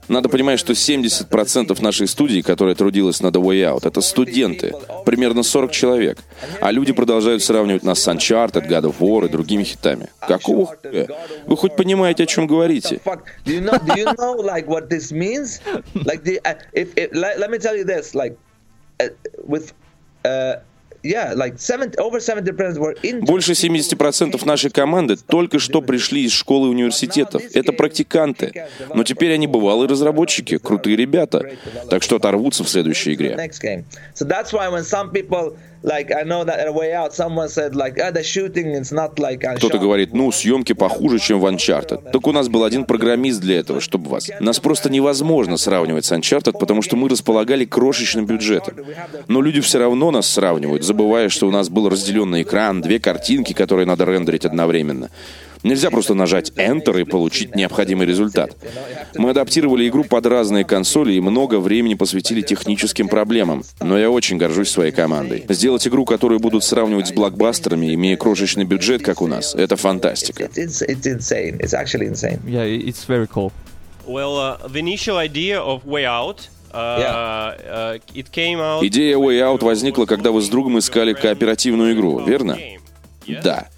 Надо 0.08 0.28
понимать, 0.28 0.58
что 0.58 0.72
70% 0.72 1.82
нашей 1.82 2.06
студии, 2.06 2.40
которая 2.40 2.74
трудилась 2.74 3.20
над 3.20 3.34
The 3.34 3.42
Way 3.42 3.74
Out, 3.74 3.86
это 3.88 4.00
студенты. 4.00 4.72
Примерно 5.04 5.42
40 5.42 5.72
человек. 5.72 6.18
А 6.60 6.70
люди 6.70 6.92
продолжают 6.92 7.42
сравнивать 7.42 7.82
нас 7.82 8.00
с 8.00 8.08
Uncharted, 8.08 8.68
God 8.68 8.84
of 8.84 8.98
War 8.98 9.26
и 9.26 9.28
другими 9.28 9.64
хитами. 9.64 10.08
Какого 10.20 10.66
хуя? 10.66 11.08
Вы 11.46 11.56
хоть 11.56 11.76
понимаете, 11.76 12.24
о 12.24 12.26
чем 12.26 12.46
говорите? 12.46 13.00
Больше 23.20 23.52
70% 23.52 24.44
нашей 24.46 24.70
команды 24.70 25.16
только 25.16 25.58
что 25.58 25.82
пришли 25.82 26.24
из 26.24 26.32
школы 26.32 26.68
и 26.68 26.70
университетов. 26.70 27.42
Это 27.52 27.72
практиканты. 27.72 28.66
Но 28.94 29.04
теперь 29.04 29.32
они 29.34 29.46
бывалые 29.46 29.88
разработчики, 29.88 30.56
крутые 30.58 30.96
ребята. 30.96 31.42
Так 31.90 32.02
что 32.02 32.16
оторвутся 32.16 32.64
в 32.64 32.68
следующей 32.68 33.14
игре. 33.14 33.36
Like 35.84 36.10
I 36.10 36.24
know 36.24 36.44
that 36.44 36.72
way 36.74 36.94
out, 36.94 37.14
someone 37.14 37.48
said 37.48 37.76
like, 37.76 37.98
ah, 38.02 38.10
the 38.10 38.22
shooting 38.22 38.74
is 38.74 38.90
not 38.90 39.18
like 39.18 39.44
Кто-то 39.56 39.78
говорит, 39.78 40.14
ну, 40.14 40.32
съемки 40.32 40.72
похуже, 40.72 41.18
чем 41.18 41.40
в 41.40 41.46
Uncharted. 41.46 42.10
Так 42.10 42.26
у 42.26 42.32
нас 42.32 42.48
был 42.48 42.64
один 42.64 42.84
программист 42.84 43.40
для 43.40 43.58
этого, 43.58 43.80
чтобы 43.80 44.10
вас. 44.10 44.30
Нас 44.40 44.58
просто 44.58 44.90
невозможно 44.90 45.56
сравнивать 45.58 46.06
с 46.06 46.12
Uncharted, 46.12 46.58
потому 46.58 46.82
что 46.82 46.96
мы 46.96 47.08
располагали 47.08 47.66
крошечным 47.66 48.26
бюджетом. 48.26 48.74
Но 49.28 49.42
люди 49.42 49.60
все 49.60 49.78
равно 49.78 50.10
нас 50.10 50.26
сравнивают, 50.26 50.82
забывая, 50.82 51.28
что 51.28 51.46
у 51.46 51.50
нас 51.50 51.68
был 51.68 51.88
разделенный 51.88 52.42
экран, 52.42 52.80
две 52.80 52.98
картинки, 52.98 53.52
которые 53.52 53.86
надо 53.86 54.06
рендерить 54.06 54.46
одновременно. 54.46 55.10
Нельзя 55.64 55.90
просто 55.90 56.14
нажать 56.14 56.52
Enter 56.56 57.00
и 57.00 57.04
получить 57.04 57.56
необходимый 57.56 58.06
результат. 58.06 58.54
Мы 59.16 59.30
адаптировали 59.30 59.88
игру 59.88 60.04
под 60.04 60.26
разные 60.26 60.64
консоли 60.64 61.14
и 61.14 61.20
много 61.20 61.58
времени 61.58 61.94
посвятили 61.94 62.42
техническим 62.42 63.08
проблемам. 63.08 63.64
Но 63.80 63.98
я 63.98 64.10
очень 64.10 64.36
горжусь 64.36 64.70
своей 64.70 64.92
командой. 64.92 65.44
Сделать 65.48 65.88
игру, 65.88 66.04
которую 66.04 66.38
будут 66.38 66.64
сравнивать 66.64 67.08
с 67.08 67.12
блокбастерами, 67.12 67.94
имея 67.94 68.16
крошечный 68.16 68.64
бюджет, 68.64 69.02
как 69.02 69.22
у 69.22 69.26
нас, 69.26 69.54
это 69.54 69.76
фантастика. 69.76 70.44
Yeah, 72.44 72.66
it's 72.66 73.04
very 73.08 73.26
cool. 73.26 73.50
Well, 74.06 74.36
uh, 74.36 74.68
the 74.68 74.80
initial 74.80 75.16
idea 75.16 75.60
of 75.60 75.84
Way 75.86 76.04
Out. 76.04 76.50
Идея 78.82 79.16
Way 79.16 79.40
Out 79.40 79.64
возникла, 79.64 80.04
когда 80.06 80.30
вы 80.30 80.42
с 80.42 80.48
другом 80.48 80.78
искали 80.78 81.14
кооперативную 81.14 81.94
игру, 81.94 82.20
верно? 82.20 82.58
Да. 83.26 83.68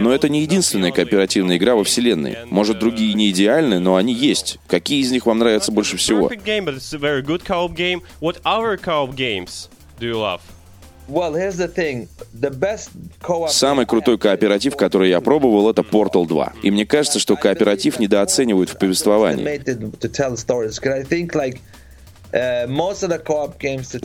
Но 0.00 0.12
это 0.12 0.28
не 0.28 0.42
единственная 0.42 0.92
кооперативная 0.92 1.56
игра 1.56 1.74
во 1.74 1.84
вселенной. 1.84 2.38
Может, 2.46 2.78
другие 2.78 3.14
не 3.14 3.30
идеальны, 3.30 3.78
но 3.78 3.96
они 3.96 4.12
есть. 4.14 4.58
Какие 4.66 5.00
из 5.00 5.10
них 5.10 5.26
вам 5.26 5.38
нравятся 5.38 5.72
больше 5.72 5.96
всего? 5.96 6.28
Самый 13.48 13.84
крутой 13.84 14.16
кооператив, 14.16 14.76
который 14.76 15.08
я 15.10 15.20
пробовал, 15.20 15.68
это 15.68 15.82
Portal 15.82 16.26
2. 16.26 16.52
И 16.62 16.70
мне 16.70 16.86
кажется, 16.86 17.18
что 17.18 17.36
кооператив 17.36 17.98
недооценивают 17.98 18.70
в 18.70 18.78
повествовании. 18.78 19.44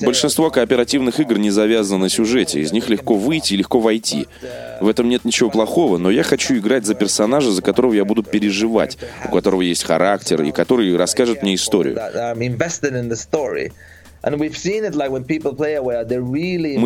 Большинство 0.06 0.50
кооперативных 0.50 1.20
игр 1.20 1.38
не 1.38 1.52
завязано 1.52 2.00
на 2.00 2.10
сюжете, 2.10 2.60
из 2.60 2.72
них 2.72 2.90
легко 2.90 3.16
выйти 3.16 3.54
и 3.54 3.58
легко 3.58 3.80
войти. 3.80 4.28
В 4.82 4.88
этом 4.88 5.10
нет 5.10 5.26
ничего 5.26 5.50
плохого, 5.50 5.98
но 5.98 6.10
я 6.10 6.24
хочу 6.24 6.56
играть 6.58 6.86
за 6.86 6.96
персонажа, 6.96 7.52
за 7.52 7.62
которого 7.62 7.94
я 7.94 8.06
буду 8.06 8.24
переживать, 8.24 8.98
у 9.26 9.34
которого 9.34 9.62
есть 9.62 9.84
характер 9.84 10.42
и 10.44 10.52
который 10.52 10.96
расскажет 10.96 11.44
мне 11.44 11.56
историю. 11.56 12.00
Мы 14.26 14.48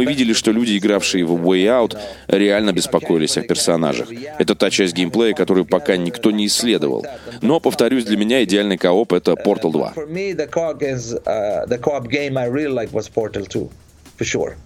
видели, 0.05 0.33
что 0.33 0.51
люди, 0.51 0.77
игравшие 0.77 1.23
в 1.23 1.31
Way 1.35 1.65
Out, 1.65 1.97
реально 2.27 2.73
беспокоились 2.73 3.37
о 3.37 3.41
персонажах. 3.41 4.09
Это 4.37 4.55
та 4.55 4.69
часть 4.69 4.93
геймплея, 4.93 5.33
которую 5.33 5.65
пока 5.65 5.95
никто 5.95 6.31
не 6.31 6.47
исследовал. 6.47 7.05
Но, 7.41 7.59
повторюсь, 7.59 8.03
для 8.03 8.17
меня 8.17 8.43
идеальный 8.43 8.77
кооп— 8.77 9.13
это 9.13 9.33
Portal 9.33 9.71
2. 9.71 9.93
For 9.95 10.07
me, 10.07 10.33
the 10.33 10.47
co-op 10.47 10.81
is 10.81 11.13
uh, 11.25 11.65
the 11.67 11.77
co-op 11.77 12.09
game 12.09 12.37
I 12.37 12.47
really 12.47 12.73
like 12.73 12.91
was 12.91 13.07
Portal 13.07 13.45
2, 13.45 13.69
for 14.17 14.25
sure. 14.25 14.57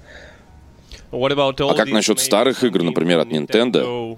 What 1.11 1.31
about 1.31 1.61
all 1.61 1.69
А 1.69 1.75
как 1.75 1.89
насчет 1.89 2.19
старых 2.19 2.63
игр, 2.63 2.81
например, 2.81 3.19
от 3.19 3.27
Nintendo? 3.27 3.37
I 3.81 3.83
mean, 3.83 3.83
uh, 3.83 3.83
mean, 3.83 4.17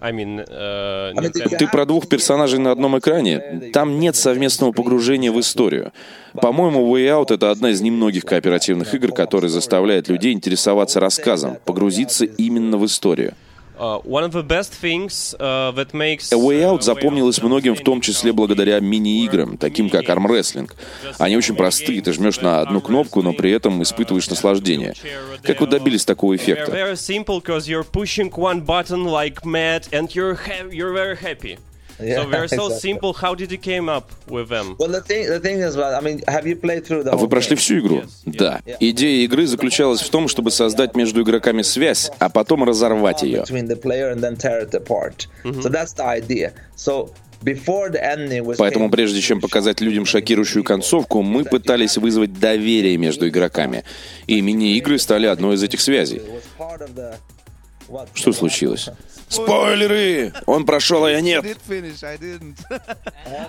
Ты 0.00 1.68
про 1.68 1.86
двух 1.86 2.08
персонажей 2.08 2.58
на 2.58 2.72
одном 2.72 2.98
экране? 2.98 3.70
Там 3.72 3.98
нет 3.98 4.16
совместного 4.16 4.72
погружения 4.72 5.32
в 5.32 5.40
историю. 5.40 5.92
По-моему, 6.34 6.94
Way 6.94 7.06
Out— 7.06 7.34
это 7.34 7.50
одна 7.50 7.70
из 7.70 7.80
немногих 7.80 8.24
кооперативных 8.24 8.94
игр, 8.94 9.12
которая 9.12 9.48
заставляет 9.48 10.08
людей 10.08 10.32
интересоваться 10.32 11.00
рассказом, 11.00 11.56
погрузиться 11.64 12.24
именно 12.24 12.76
в 12.76 12.84
историю. 12.84 13.34
Uh, 13.78 13.98
one 14.04 14.24
of 14.24 14.32
the 14.32 14.42
best 14.42 14.72
things 14.72 15.34
uh, 15.38 15.70
that 15.72 15.92
makes 15.92 16.32
A 16.32 16.38
Way 16.38 16.64
Out 16.64 16.80
uh, 16.80 16.82
запомнилась 16.82 17.38
Out 17.38 17.44
многим 17.44 17.74
в 17.74 17.80
том 17.80 18.00
числе 18.00 18.32
благодаря 18.32 18.80
мини-играм, 18.80 19.58
таким 19.58 19.90
как 19.90 20.08
армрестлинг. 20.08 20.74
Они 21.18 21.36
очень 21.36 21.54
простые, 21.56 22.00
ты 22.00 22.12
жмешь 22.12 22.40
на 22.40 22.60
одну 22.60 22.80
кнопку, 22.80 23.20
но 23.20 23.34
при 23.34 23.50
этом 23.50 23.82
испытываешь 23.82 24.30
наслаждение. 24.30 24.94
Как 25.42 25.60
вы 25.60 25.66
добились 25.66 26.04
такого 26.06 26.34
эффекта? 26.36 26.72
Yeah, 31.98 32.22
so 32.22 32.30
they're 32.30 32.48
so 32.48 32.66
exactly. 32.66 32.78
simple. 32.80 33.12
How 33.14 33.34
did 33.34 33.50
you 33.50 33.58
came 33.58 33.88
up 33.88 34.10
with 34.28 34.48
them? 34.48 34.76
Well, 34.78 34.90
the 34.90 35.00
thing, 35.00 35.26
the 35.28 35.40
thing 35.40 35.60
is, 35.60 35.76
well, 35.76 35.94
I 35.94 36.00
mean, 36.00 36.22
have 36.28 36.46
you 36.46 36.56
played 36.56 36.84
through 36.84 37.04
the 37.04 37.12
А 37.12 37.16
Вы 37.16 37.28
прошли 37.28 37.56
game? 37.56 37.58
всю 37.60 37.78
игру? 37.80 38.02
Да. 38.26 38.60
Идея 38.80 39.24
игры 39.24 39.46
заключалась 39.46 40.02
в 40.02 40.10
том, 40.10 40.28
чтобы 40.28 40.50
создать 40.50 40.94
между 40.94 41.22
игроками 41.22 41.62
связь, 41.62 42.10
а 42.18 42.28
потом 42.28 42.64
разорвать 42.64 43.22
ее. 43.22 43.40
between 43.42 43.66
the 43.68 43.80
player 43.80 44.10
and 44.12 44.20
then 44.22 44.36
tear 44.36 44.60
it 44.60 44.74
apart. 44.74 45.26
So 45.44 45.68
that's 45.68 45.94
the 45.94 46.04
idea. 46.04 46.52
So 46.76 47.10
Поэтому 48.58 48.90
прежде 48.90 49.20
чем 49.20 49.40
показать 49.40 49.80
людям 49.80 50.06
шокирующую 50.06 50.64
концовку, 50.64 51.22
мы 51.22 51.44
пытались 51.44 51.96
вызвать 51.96 52.38
доверие 52.38 52.96
между 52.96 53.28
игроками. 53.28 53.84
И 54.26 54.40
мини-игры 54.40 54.98
стали 54.98 55.26
одной 55.26 55.56
из 55.56 55.62
этих 55.62 55.80
связей. 55.80 56.16
It 56.16 56.32
was 56.32 56.42
part 56.58 56.80
of 56.80 56.94
the 56.94 57.14
what? 57.88 58.08
Что 58.14 58.32
случилось? 58.32 58.88
Спойлеры! 59.28 60.32
Он 60.46 60.64
прошел, 60.64 61.04
а 61.04 61.10
я 61.10 61.20
нет. 61.20 61.44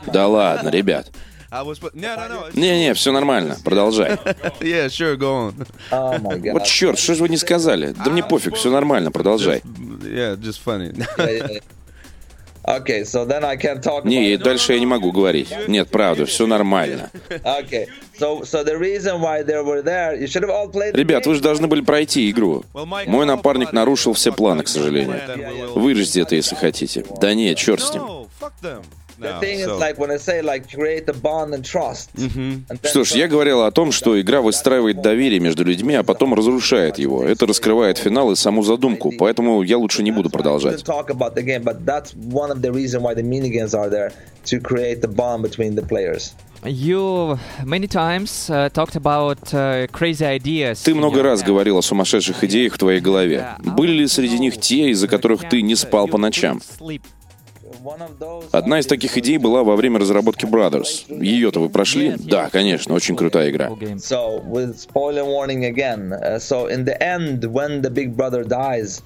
Да 0.08 0.28
ладно, 0.28 0.70
ребят. 0.70 1.12
Не-не, 1.50 2.94
все 2.94 3.12
нормально, 3.12 3.58
продолжай. 3.63 4.12
Yeah, 4.60 4.88
sure. 4.88 5.16
Go 5.18 5.50
on. 5.50 5.68
Oh. 5.92 6.52
Вот 6.52 6.66
черт, 6.66 7.00
что 7.00 7.16
же 7.16 7.22
вы 7.22 7.30
не 7.30 7.38
сказали? 7.38 7.94
Да 7.94 8.12
мне 8.12 8.24
пофиг, 8.24 8.56
все 8.56 8.70
нормально, 8.70 9.12
продолжай. 9.12 9.62
Yeah, 9.63 10.36
just 10.36 10.60
funny. 10.66 10.94
Okay, 12.67 13.06
so 13.06 13.23
then 13.25 13.45
I 13.45 13.56
can't 13.56 13.82
talk 13.82 14.03
Не, 14.03 14.34
about 14.34 14.43
дальше 14.43 14.73
я 14.73 14.80
не 14.80 14.86
могу 14.86 15.13
говорить. 15.13 15.47
Нет, 15.67 15.88
правда, 15.89 16.25
все 16.25 16.45
нормально. 16.45 17.10
Okay, 17.30 17.88
so 18.19 18.41
so 18.43 18.63
the 18.63 18.77
reason 18.77 19.21
why 19.21 19.41
they 19.41 19.63
were 19.63 19.82
there, 19.82 20.19
you 20.19 20.27
should 20.27 20.43
have 20.43 20.49
all 20.49 20.69
played. 20.69 20.93
Ребят, 20.93 21.25
вы 21.25 21.36
же 21.36 21.41
должны 21.41 21.67
были 21.67 21.80
пройти 21.82 22.30
игру. 22.30 22.65
Мой 22.73 23.25
напарник 23.25 23.71
нарушил 23.71 24.13
все 24.13 24.34
планы, 24.34 24.63
к 24.63 24.67
сожалению. 24.67 25.21
Вырежьте 25.75 26.21
это, 26.21 26.36
если 26.36 26.56
хотите. 26.56 27.06
Да 27.21 27.34
нет, 27.34 27.58
черт 27.58 27.82
с 27.82 27.93
ним. 27.93 28.27
No, 29.19 29.27
fuck 29.27 29.30
them. 29.30 29.30
The 29.30 29.34
No, 29.34 29.39
thing 29.39 29.60
is, 29.60 29.65
so- 29.65 29.77
like 29.77 29.97
when 29.97 30.12
I 30.12 30.17
say 30.17 30.41
like 30.41 30.69
create 30.73 31.10
a 31.10 31.13
bond 31.13 31.53
and 31.53 31.63
trust. 31.63 32.10
And 32.15 32.65
then 32.67 32.89
Что 32.89 33.03
ж, 33.03 33.12
я 33.12 33.27
говорил 33.27 33.63
о 33.63 33.71
том, 33.71 33.91
что 33.91 34.19
игра 34.19 34.41
выстраивает 34.41 35.01
доверие 35.01 35.39
между 35.39 35.63
людьми, 35.63 35.95
а 35.95 36.03
потом 36.03 36.34
разрушает 36.34 36.97
его. 36.99 37.23
Это 37.23 37.45
раскрывает 37.45 37.97
финал 37.97 38.32
и 38.32 38.36
саму 38.36 38.63
задумку, 38.63 39.12
поэтому 39.17 39.62
я 39.63 39.77
лучше 39.77 40.03
не 40.03 40.12
буду 40.12 40.30
продолжать. 40.30 40.75
didn't 40.75 40.86
talk 40.86 41.10
about 41.10 41.36
the 41.36 41.43
game, 41.43 41.63
but 41.63 41.86
that's 41.86 42.13
one 42.15 42.51
of 42.51 42.62
the 42.62 42.71
reasons 42.71 43.03
why 43.03 43.13
the 43.15 43.23
mini 43.23 43.49
games 43.49 43.73
are 43.73 43.89
there 43.89 44.12
to 44.45 44.60
create 44.60 45.01
the 45.01 45.08
bond 45.08 45.41
between 45.41 45.75
the 45.75 45.86
players. 45.86 46.34
You 46.65 47.38
many 47.63 47.88
times 47.88 48.49
uh, 48.49 48.69
talked 48.73 48.95
about 48.95 49.53
uh, 49.53 49.88
crazy 49.91 50.25
ideas. 50.25 50.82
Ты 50.84 50.95
много 50.95 51.21
раз 51.21 51.43
говорил 51.43 51.77
о 51.77 51.82
сумасшедших 51.82 52.43
идеях 52.45 52.73
в 52.73 52.77
твоей 52.80 52.99
голове. 52.99 53.49
Были 53.60 53.91
ли 53.91 54.08
среди 54.08 54.39
них 54.39 54.60
те, 54.60 54.89
из-за 54.89 55.08
которых 55.08 55.47
ты 55.47 55.62
не 55.62 55.75
спал 55.75 56.08
по 56.08 56.17
ночам? 56.17 56.60
Одна 58.52 58.80
из 58.80 58.88
таких 58.88 59.17
идей 59.17 59.38
была 59.38 59.63
во 59.63 59.76
время 59.76 60.00
разработки 60.00 60.45
Brothers. 60.45 61.06
Ее-то 61.08 61.60
вы 61.60 61.69
прошли? 61.69 62.15
Да, 62.17 62.50
конечно, 62.50 62.93
очень 62.95 63.15
крутая 63.15 63.50
игра. 63.50 63.69
So, 63.97 64.41
with 64.43 64.78
spoiler 64.78 65.23
warning 65.23 65.65
again. 65.65 66.13
Uh, 66.13 66.39
so, 66.39 66.67
in 66.67 66.86
the 66.86 67.02
end, 67.02 67.43
when 67.45 67.82
the 67.82 67.89
big 67.89 68.15
brother 68.15 68.43
dies, 68.43 69.02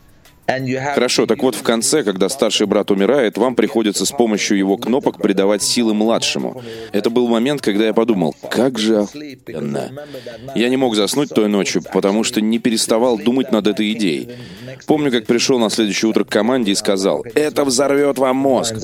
Хорошо, 0.93 1.25
так 1.25 1.41
вот 1.43 1.55
в 1.55 1.63
конце, 1.63 2.03
когда 2.03 2.27
старший 2.29 2.67
брат 2.67 2.91
умирает, 2.91 3.37
вам 3.37 3.55
приходится 3.55 4.05
с 4.05 4.11
помощью 4.11 4.57
его 4.57 4.77
кнопок 4.77 5.17
придавать 5.17 5.61
силы 5.61 5.93
младшему. 5.93 6.61
Это 6.91 7.09
был 7.09 7.27
момент, 7.27 7.61
когда 7.61 7.85
я 7.85 7.93
подумал, 7.93 8.35
как 8.49 8.77
же 8.77 8.99
охуенно. 8.99 9.91
Я 10.55 10.69
не 10.69 10.77
мог 10.77 10.95
заснуть 10.95 11.29
той 11.29 11.47
ночью, 11.47 11.81
потому 11.93 12.23
что 12.23 12.41
не 12.41 12.59
переставал 12.59 13.17
думать 13.17 13.51
над 13.51 13.67
этой 13.67 13.93
идеей. 13.93 14.29
Помню, 14.87 15.11
как 15.11 15.25
пришел 15.25 15.59
на 15.59 15.69
следующее 15.69 16.09
утро 16.09 16.23
к 16.23 16.29
команде 16.29 16.71
и 16.71 16.75
сказал, 16.75 17.23
это 17.35 17.63
взорвет 17.63 18.17
вам 18.17 18.37
мозг. 18.37 18.75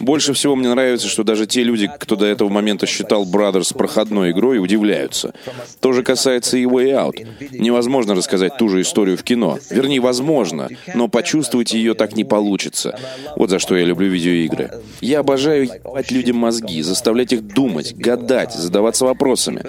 Больше 0.00 0.32
всего 0.32 0.56
мне 0.56 0.68
нравится, 0.68 1.08
что 1.08 1.22
даже 1.22 1.46
те 1.46 1.62
люди, 1.62 1.90
кто 1.98 2.16
до 2.16 2.26
этого 2.26 2.48
момента 2.48 2.86
считал 2.86 3.24
Brothers 3.24 3.76
проходной 3.76 4.32
игрой, 4.32 4.58
удивляются. 4.58 5.32
То 5.80 5.92
же 5.92 6.02
касается 6.02 6.56
и 6.56 6.64
Way 6.64 6.92
Out. 6.92 7.26
Невозможно 7.58 8.14
рассказать 8.14 8.56
ту 8.56 8.68
же 8.68 8.80
историю 8.80 9.16
в 9.16 9.22
кино. 9.22 9.58
Вернее, 9.70 10.00
возможно, 10.00 10.68
но 10.94 11.08
почувствовать 11.08 11.72
ее 11.72 11.94
так 11.94 12.16
не 12.16 12.24
получится. 12.24 12.98
Вот 13.36 13.50
за 13.50 13.58
что 13.58 13.76
я 13.76 13.84
люблю 13.84 14.08
видеоигры. 14.08 14.70
Я 15.00 15.20
обожаю 15.20 15.64
ебать 15.64 16.10
людям 16.10 16.36
мозги, 16.36 16.82
заставлять 16.82 17.32
их 17.32 17.46
думать, 17.46 17.94
гадать, 17.94 18.52
задаваться 18.52 19.04
вопросами. 19.04 19.62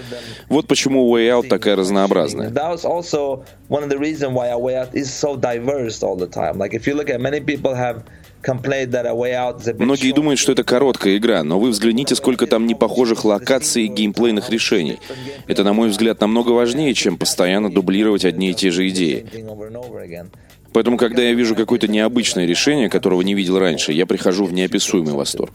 Вот 0.50 0.68
почему 0.68 1.16
Way 1.16 1.30
Out 1.30 1.48
такая 1.48 1.76
разнообразная. 1.76 2.50
That 2.50 2.72
was 2.72 2.86
also 2.86 3.44
one 3.70 3.84
of 3.84 3.90
the 3.90 3.98
reasons 3.98 4.34
why 4.34 4.48
A 4.48 4.58
Way 4.58 4.76
Out 4.78 4.94
is 4.94 5.14
so 5.14 5.36
diverse 5.36 6.04
all 6.04 6.16
the 6.16 6.28
time. 6.28 6.58
Like 6.58 6.74
if 6.74 6.88
you 6.88 6.96
look 6.96 7.10
at 7.10 7.20
many 7.22 7.40
people 7.40 7.74
have 7.76 8.04
Многие 9.80 10.12
думают, 10.12 10.40
что 10.40 10.52
это 10.52 10.64
короткая 10.64 11.18
игра, 11.18 11.44
но 11.44 11.60
вы 11.60 11.70
взгляните, 11.70 12.16
сколько 12.16 12.46
там 12.48 12.68
непохожих 12.68 13.26
локаций 13.26 13.86
и 13.86 13.88
геймплейных 13.88 14.50
решений. 14.50 15.00
Это, 15.48 15.64
на 15.64 15.74
мой 15.74 15.90
взгляд, 15.90 16.22
намного 16.22 16.52
важнее, 16.52 16.94
чем 16.94 17.18
постоянно 17.18 17.72
дублировать 17.72 18.26
одни 18.26 18.52
и 18.52 18.54
те 18.54 18.72
же 18.72 18.88
идеи. 18.90 19.26
Поэтому, 20.74 20.98
когда 20.98 21.24
я 21.24 21.34
вижу 21.34 21.56
какое-то 21.56 21.88
необычное 21.88 22.46
решение, 22.46 22.90
которого 22.90 23.22
не 23.22 23.34
видел 23.34 23.58
раньше, 23.58 23.94
я 23.94 24.06
прихожу 24.06 24.46
в 24.46 24.54
неописуемый 24.54 25.14
восторг. 25.14 25.54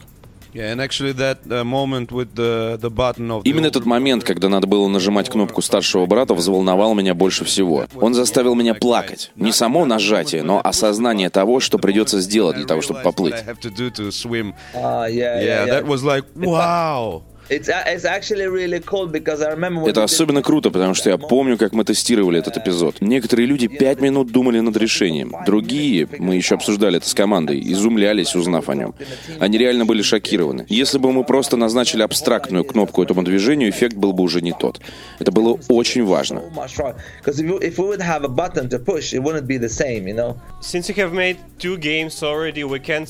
Yeah, 0.53 0.73
and 0.73 0.81
actually 0.81 1.13
that 1.15 1.47
moment 1.65 2.11
with 2.11 2.35
the 2.35 2.77
the 2.81 2.91
button 2.91 3.31
of 3.31 3.45
the 3.45 3.51
Именно 3.51 3.67
этот 3.67 3.85
момент, 3.87 4.25
когда 4.25 4.49
надо 4.49 4.67
было 4.67 4.89
нажимать 4.89 5.29
кнопку 5.29 5.63
старшего 5.63 6.07
брата, 6.07 6.35
взволновал 6.35 6.95
меня 6.95 7.15
больше 7.15 7.45
всего. 7.45 7.87
Он 8.01 8.15
заставил 8.15 8.55
меня 8.55 8.75
плакать. 8.75 9.31
Не 9.37 9.53
само 9.53 9.85
нажатие, 9.87 10.43
но 10.43 10.61
осознание 10.63 11.31
того, 11.31 11.61
что 11.61 11.79
придется 11.79 12.21
сделать 12.21 12.57
для 12.57 12.67
того, 12.67 12.81
чтобы 12.83 13.01
поплыть. 13.01 13.35
Yeah, 13.35 15.09
yeah, 15.09 15.11
Yeah, 15.11 15.43
yeah. 15.43 15.67
that 15.67 15.87
was 15.87 16.03
like 16.03 16.25
wow. 16.35 17.23
It's, 17.51 17.69
a- 17.69 17.85
it's 17.93 18.05
actually 18.05 18.47
really 18.47 18.79
cool 18.81 19.09
because 19.09 19.43
I 19.43 19.53
remember 19.53 19.83
when 19.83 19.91
Это 19.91 20.05
особенно 20.05 20.41
круто, 20.41 20.71
потому 20.71 20.95
что 20.95 21.11
я 21.11 21.19
помню, 21.19 21.59
как 21.59 21.73
мы 21.73 21.85
тестировали 21.85 22.39
этот 22.39 22.57
эпизод. 22.57 23.01
Некоторые 23.01 23.47
люди 23.47 23.67
пять 23.67 24.01
минут 24.01 24.31
думали 24.31 24.61
над 24.61 24.77
решением. 24.77 25.35
Другие, 25.47 26.07
мы 26.19 26.37
еще 26.37 26.55
обсуждали 26.55 26.99
это 26.99 27.09
с 27.09 27.15
командой, 27.15 27.61
изумлялись, 27.73 28.37
узнав 28.37 28.69
о 28.69 28.75
нем. 28.77 28.95
Они 29.41 29.59
реально 29.59 29.85
были 29.85 30.03
шокированы. 30.03 30.65
Если 30.69 30.99
бы 30.99 31.11
мы 31.13 31.25
просто 31.25 31.57
назначили 31.57 32.03
абстрактную 32.03 32.63
кнопку 32.65 33.03
этому 33.03 33.25
движению, 33.25 33.71
эффект 33.71 33.97
был 33.97 34.13
бы 34.13 34.23
уже 34.23 34.43
не 34.43 34.53
тот. 34.53 34.81
Это 35.19 35.33
было 35.33 35.59
очень 35.69 36.05
важно. 36.05 36.43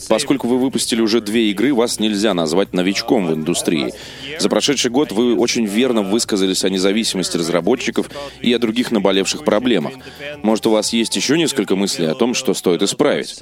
Поскольку 0.08 0.48
вы 0.48 0.58
выпустили 0.58 1.00
уже 1.00 1.20
две 1.20 1.50
игры, 1.50 1.74
вас 1.74 2.00
нельзя 2.00 2.34
назвать 2.34 2.72
новичком 2.72 3.26
в 3.26 3.34
индустрии. 3.34 3.92
За 4.38 4.48
прошедший 4.48 4.90
год 4.90 5.12
вы 5.12 5.36
очень 5.36 5.66
верно 5.66 6.02
высказались 6.02 6.64
о 6.64 6.70
независимости 6.70 7.36
разработчиков 7.36 8.10
и 8.40 8.52
о 8.52 8.58
других 8.58 8.90
наболевших 8.90 9.44
проблемах. 9.44 9.94
Может, 10.42 10.66
у 10.66 10.70
вас 10.70 10.92
есть 10.92 11.16
еще 11.16 11.38
несколько 11.38 11.76
мыслей 11.76 12.06
о 12.06 12.14
том, 12.14 12.34
что 12.34 12.54
стоит 12.54 12.82
исправить? 12.82 13.36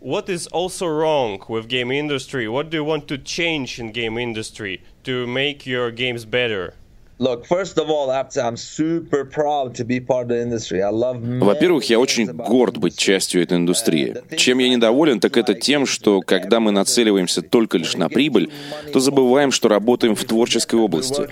what 0.00 0.28
is 0.28 0.46
also 0.48 0.86
wrong 0.86 1.42
with 1.48 1.68
game 1.68 1.90
industry? 1.90 2.46
What 2.46 2.70
do 2.70 2.76
you 2.76 2.84
want 2.84 3.08
to 3.08 3.18
change 3.18 3.78
in 3.80 3.92
game 3.92 4.18
industry 4.18 4.82
to 5.04 5.26
make 5.26 5.66
your 5.66 5.90
games 5.90 6.24
better? 6.24 6.74
Look, 7.18 7.46
first 7.46 7.78
of 7.78 7.88
all, 7.88 8.10
I'm 8.10 8.56
super 8.58 9.24
proud 9.24 9.74
to 9.76 9.84
be 9.86 10.00
part 10.00 10.24
of 10.24 10.28
the 10.28 10.42
industry. 10.42 10.82
I 10.82 10.90
love. 10.90 11.16
Во-первых, 11.40 11.84
я 11.84 11.98
очень 11.98 12.26
горд 12.26 12.76
быть 12.76 12.98
частью 12.98 13.42
этой 13.42 13.56
индустрии. 13.56 14.14
Чем 14.36 14.58
я 14.58 14.68
недоволен, 14.68 15.18
так 15.18 15.38
это 15.38 15.54
тем, 15.54 15.86
что 15.86 16.20
когда 16.20 16.60
мы 16.60 16.72
нацеливаемся 16.72 17.40
только 17.40 17.78
лишь 17.78 17.96
на 17.96 18.10
прибыль, 18.10 18.50
то 18.92 19.00
забываем, 19.00 19.50
что 19.50 19.68
работаем 19.68 20.14
в 20.14 20.24
творческой 20.24 20.78
области. 20.78 21.22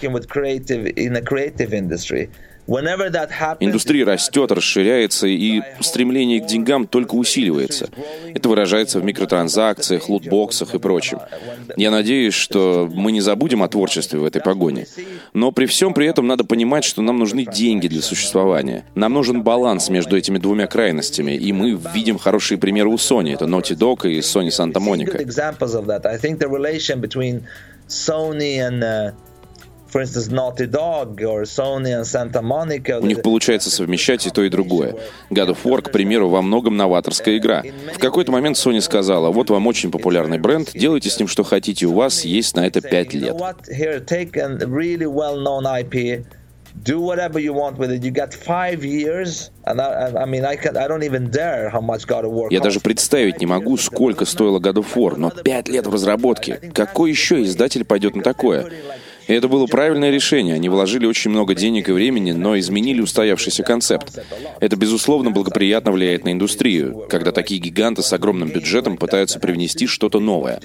Индустрия 3.60 4.06
растет, 4.06 4.50
расширяется, 4.50 5.26
и 5.26 5.60
стремление 5.80 6.40
к 6.40 6.46
деньгам 6.46 6.86
только 6.86 7.14
усиливается. 7.14 7.88
Это 8.34 8.48
выражается 8.48 9.00
в 9.00 9.04
микротранзакциях, 9.04 10.08
лутбоксах 10.08 10.74
и 10.74 10.78
прочем. 10.78 11.18
Я 11.76 11.90
надеюсь, 11.90 12.34
что 12.34 12.90
мы 12.92 13.12
не 13.12 13.20
забудем 13.20 13.62
о 13.62 13.68
творчестве 13.68 14.18
в 14.18 14.24
этой 14.24 14.40
погоне. 14.40 14.86
Но 15.34 15.52
при 15.52 15.66
всем 15.66 15.92
при 15.92 16.06
этом 16.06 16.26
надо 16.26 16.44
понимать, 16.44 16.84
что 16.84 17.02
нам 17.02 17.18
нужны 17.18 17.44
деньги 17.44 17.88
для 17.88 18.02
существования. 18.02 18.84
Нам 18.94 19.12
нужен 19.12 19.42
баланс 19.42 19.90
между 19.90 20.16
этими 20.16 20.38
двумя 20.38 20.66
крайностями, 20.66 21.32
и 21.32 21.52
мы 21.52 21.78
видим 21.94 22.18
хорошие 22.18 22.58
примеры 22.58 22.88
у 22.88 22.94
Sony. 22.94 23.34
Это 23.34 23.44
Naughty 23.44 23.76
Dog 23.76 24.08
и 24.08 24.20
Sony 24.20 24.48
Santa 24.48 24.80
Monica. 24.80 25.18
For 29.94 30.00
instance, 30.02 30.28
Naughty 30.28 30.66
Dog 30.66 31.22
or 31.22 31.44
Sony 31.44 31.92
and 31.94 32.04
Santa 32.04 32.42
Monica. 32.42 32.98
У 33.00 33.06
них 33.06 33.22
получается 33.22 33.70
совмещать 33.70 34.26
и 34.26 34.30
то, 34.30 34.42
и 34.42 34.48
другое. 34.48 34.96
God 35.30 35.50
of 35.50 35.58
War, 35.62 35.82
к 35.82 35.92
примеру, 35.92 36.28
во 36.28 36.42
многом 36.42 36.76
новаторская 36.76 37.38
игра. 37.38 37.62
В 37.94 37.98
какой-то 37.98 38.32
момент 38.32 38.56
Sony 38.56 38.80
сказала, 38.80 39.30
вот 39.30 39.50
вам 39.50 39.68
очень 39.68 39.92
популярный 39.92 40.38
бренд, 40.38 40.72
делайте 40.74 41.10
с 41.10 41.18
ним 41.18 41.28
что 41.28 41.44
хотите, 41.44 41.86
у 41.86 41.92
вас 41.92 42.24
есть 42.24 42.56
на 42.56 42.66
это 42.66 42.80
пять 42.80 43.14
лет. 43.14 43.36
Do 46.82 46.98
whatever 47.00 47.38
you 47.38 47.52
want 47.52 47.78
with 47.78 47.92
it. 47.92 48.02
You 48.02 48.10
got 48.10 48.34
five 48.34 48.84
years, 48.84 49.50
and 49.64 49.80
I, 49.80 50.10
I- 50.24 50.26
mean, 50.26 50.44
I 50.44 50.56
can, 50.56 50.76
I 50.76 50.88
don't 50.88 51.04
even 51.04 51.30
dare 51.30 51.70
how 51.70 51.80
much 51.80 52.04
God 52.04 52.24
of 52.24 52.32
War. 52.32 52.48
Я 52.50 52.58
даже 52.58 52.80
представить 52.80 53.38
не 53.38 53.46
могу, 53.46 53.76
сколько 53.76 54.24
стоило 54.24 54.58
God 54.58 54.78
of 54.82 54.86
War, 54.96 55.14
но 55.16 55.30
пять 55.30 55.68
лет 55.68 55.86
в 55.86 55.92
разработке. 55.94 56.56
Какой 56.74 57.10
еще 57.10 57.44
издатель 57.44 57.84
пойдет 57.84 58.16
на 58.16 58.24
такое? 58.24 58.66
И 59.26 59.32
это 59.32 59.48
было 59.48 59.66
правильное 59.66 60.10
решение. 60.10 60.54
Они 60.54 60.68
вложили 60.68 61.06
очень 61.06 61.30
много 61.30 61.54
денег 61.54 61.88
и 61.88 61.92
времени, 61.92 62.32
но 62.32 62.58
изменили 62.58 63.00
устоявшийся 63.00 63.62
концепт. 63.62 64.18
Это, 64.60 64.76
безусловно, 64.76 65.30
благоприятно 65.30 65.92
влияет 65.92 66.24
на 66.24 66.32
индустрию, 66.32 67.06
когда 67.08 67.32
такие 67.32 67.60
гиганты 67.60 68.02
с 68.02 68.12
огромным 68.12 68.48
бюджетом 68.48 68.96
пытаются 68.96 69.38
привнести 69.38 69.86
что-то 69.86 70.20
новое. 70.20 70.60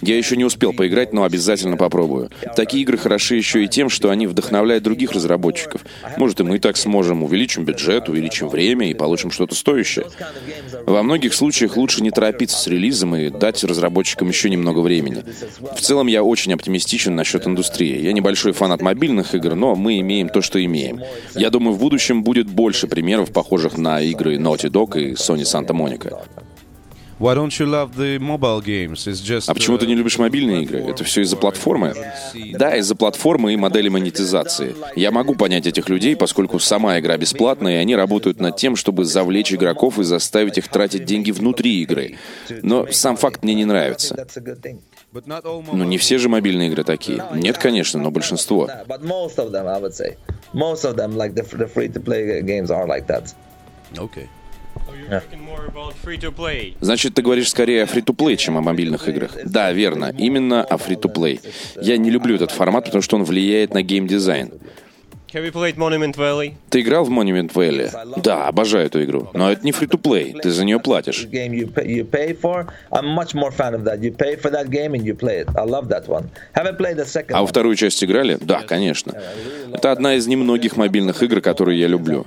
Я 0.00 0.16
еще 0.16 0.36
не 0.36 0.44
успел 0.44 0.72
поиграть, 0.72 1.12
но 1.12 1.24
обязательно 1.24 1.76
попробую. 1.76 2.30
Такие 2.56 2.82
игры 2.82 2.98
хороши 2.98 3.36
еще 3.36 3.64
и 3.64 3.68
тем, 3.68 3.88
что 3.88 4.10
они 4.10 4.26
вдохновляют 4.26 4.82
других 4.82 5.12
разработчиков. 5.12 5.84
Может, 6.16 6.40
и 6.40 6.42
мы 6.42 6.58
так 6.58 6.76
сможем. 6.76 7.22
Увеличим 7.22 7.64
бюджет, 7.64 8.08
увеличим 8.08 8.48
время 8.48 8.90
и 8.90 8.94
получим 8.94 9.30
что-то 9.30 9.54
стоящее. 9.54 10.06
Во 10.86 11.02
многих 11.02 11.34
случаях 11.34 11.76
лучше 11.76 12.02
не 12.02 12.10
торопиться 12.10 12.58
с 12.58 12.66
релизом 12.66 13.14
и 13.14 13.30
дать 13.30 13.62
разработчикам 13.62 14.28
еще 14.28 14.50
немного 14.50 14.80
времени. 14.80 15.24
В 15.76 15.80
целом 15.80 16.06
я 16.08 16.22
очень 16.22 16.52
оптимистичен 16.52 17.14
насчет 17.14 17.46
индустрии. 17.46 18.00
Я 18.00 18.12
небольшой 18.12 18.52
фанат 18.52 18.82
мобильных 18.82 19.34
игр, 19.34 19.54
но 19.54 19.74
мы 19.74 20.00
имеем 20.00 20.28
то, 20.28 20.42
что 20.42 20.62
имеем. 20.64 21.00
Я 21.34 21.50
думаю, 21.50 21.74
в 21.74 21.78
будущем 21.78 22.22
будет 22.22 22.48
больше 22.48 22.86
примеров, 22.88 23.32
похожих 23.32 23.76
на 23.78 24.00
игры 24.00 24.36
Naughty 24.36 24.70
Dog 24.70 25.00
и 25.00 25.12
Sony 25.12 25.42
Santa 25.42 25.70
Monica. 25.70 26.22
А 29.48 29.54
почему 29.54 29.78
ты 29.78 29.86
не 29.86 29.92
uh, 29.92 29.96
любишь 29.96 30.18
мобильные 30.18 30.64
игры? 30.64 30.80
Это 30.80 31.04
все 31.04 31.20
из-за 31.20 31.36
платформы? 31.36 31.94
Да, 32.54 32.74
из-за 32.74 32.96
платформы 32.96 33.54
и 33.54 33.56
модели 33.56 33.88
монетизации. 33.88 34.74
Я 34.96 35.12
могу 35.12 35.36
понять 35.36 35.68
этих 35.68 35.88
людей, 35.88 36.16
поскольку 36.16 36.58
сама 36.58 36.98
игра 36.98 37.16
бесплатная, 37.16 37.74
и 37.74 37.76
они 37.76 37.94
работают 37.94 38.40
над 38.40 38.56
тем, 38.56 38.74
чтобы 38.74 39.04
завлечь 39.04 39.52
игроков 39.52 40.00
и 40.00 40.02
заставить 40.02 40.58
их 40.58 40.66
тратить 40.66 41.04
деньги 41.04 41.30
внутри 41.30 41.82
игры. 41.82 42.16
Но 42.62 42.88
сам 42.90 43.16
факт 43.16 43.44
мне 43.44 43.54
не 43.54 43.66
нравится. 43.66 44.26
All 45.14 45.64
Ну, 45.72 45.84
не 45.84 45.98
все 45.98 46.18
же 46.18 46.28
мобильные 46.28 46.70
игры 46.70 46.82
такие. 46.82 47.22
Нет, 47.34 47.56
конечно, 47.56 48.00
но 48.00 48.10
большинство. 48.10 48.68
Okay. 53.94 54.26
Free-to-play. 56.04 56.76
Значит, 56.80 57.14
ты 57.14 57.22
говоришь 57.22 57.50
скорее 57.50 57.84
о 57.84 57.86
фри-то-плей, 57.86 58.36
чем 58.36 58.56
о 58.56 58.60
мобильных 58.60 59.08
играх. 59.08 59.36
Да, 59.44 59.72
верно, 59.72 60.12
именно 60.16 60.64
о 60.64 60.76
фри-то-плей. 60.78 61.40
Я 61.80 61.96
не 61.96 62.10
люблю 62.10 62.34
этот 62.34 62.50
формат, 62.50 62.86
потому 62.86 63.02
что 63.02 63.16
он 63.16 63.24
влияет 63.24 63.74
на 63.74 63.82
геймдизайн. 63.82 64.52
Ты 66.70 66.80
играл 66.80 67.04
в 67.04 67.10
Monument 67.10 67.52
Valley? 67.52 67.90
Да, 68.22 68.48
обожаю 68.48 68.86
эту 68.86 69.02
игру. 69.04 69.30
Но 69.32 69.50
это 69.50 69.64
не 69.64 69.72
фри-то-плей, 69.72 70.34
ты 70.42 70.50
за 70.50 70.64
нее 70.64 70.78
платишь. 70.78 71.24
Game 71.24 71.52
you 71.52 71.72
pay, 71.72 71.86
you 71.86 72.08
pay 72.08 72.38
for. 72.38 72.66
I'm 72.90 73.06
much 73.06 73.34
more 73.34 73.50
fan 73.50 73.74
of 73.74 73.84
that. 73.84 74.00
You 74.00 74.14
pay 74.14 74.36
for 74.36 74.50
that 74.50 74.68
game 74.68 74.94
and 74.94 75.04
you 75.04 75.16
play 75.16 75.40
it. 75.40 75.48
I 75.56 75.64
love 75.64 75.88
that 75.88 76.06
one. 76.06 76.28
Haven't 76.54 76.76
played 76.76 76.96
the 76.96 77.06
second 77.06 77.34
А 77.34 77.40
во 77.40 77.46
вторую 77.46 77.76
часть 77.76 78.04
играли? 78.04 78.36
Да, 78.40 78.62
конечно. 78.62 79.14
Это 79.72 79.92
одна 79.92 80.16
из 80.16 80.26
немногих 80.26 80.76
мобильных 80.76 81.22
игр, 81.22 81.40
которые 81.40 81.80
я 81.80 81.86
люблю. 81.88 82.26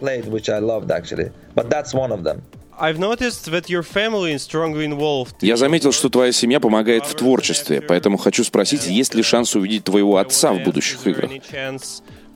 Я 5.41 5.57
заметил, 5.57 5.91
что 5.91 6.09
твоя 6.09 6.31
семья 6.31 6.59
помогает 6.59 7.05
в 7.05 7.15
творчестве, 7.15 7.81
поэтому 7.81 8.17
хочу 8.17 8.43
спросить, 8.43 8.87
есть 8.87 9.15
ли 9.15 9.23
шанс 9.23 9.55
увидеть 9.55 9.85
твоего 9.85 10.17
отца 10.17 10.51
в 10.51 10.61
будущих 10.63 11.07
играх? 11.07 11.31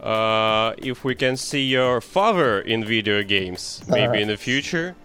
Uh, 0.01 0.73
if 0.77 1.03
we 1.03 1.15
can 1.15 1.35
see 1.37 1.63
your 1.63 2.01
father 2.01 2.59
in 2.59 2.83
video 2.83 3.23
games, 3.23 3.81
maybe 3.87 4.21
in 4.21 4.27
the 4.27 4.37
future? 4.37 4.95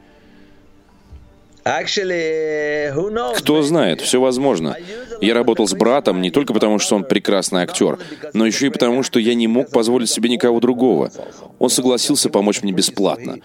Actually, 1.66 2.92
who 2.92 3.10
knows? 3.10 3.38
Кто 3.38 3.62
знает, 3.62 4.02
все 4.02 4.20
возможно. 4.20 4.76
Я 5.22 5.32
работал 5.32 5.66
с 5.66 5.72
братом 5.72 6.20
не 6.20 6.30
только 6.30 6.52
потому, 6.52 6.78
что 6.78 6.96
он 6.96 7.04
прекрасный 7.04 7.62
актер, 7.62 7.98
но 8.34 8.44
еще 8.44 8.66
и 8.66 8.70
потому, 8.70 9.02
что 9.02 9.18
я 9.18 9.34
не 9.34 9.48
мог 9.48 9.70
позволить 9.70 10.10
себе 10.10 10.28
никого 10.28 10.60
другого. 10.60 11.10
Он 11.58 11.70
согласился 11.70 12.28
помочь 12.28 12.62
мне 12.62 12.72
бесплатно. 12.72 13.38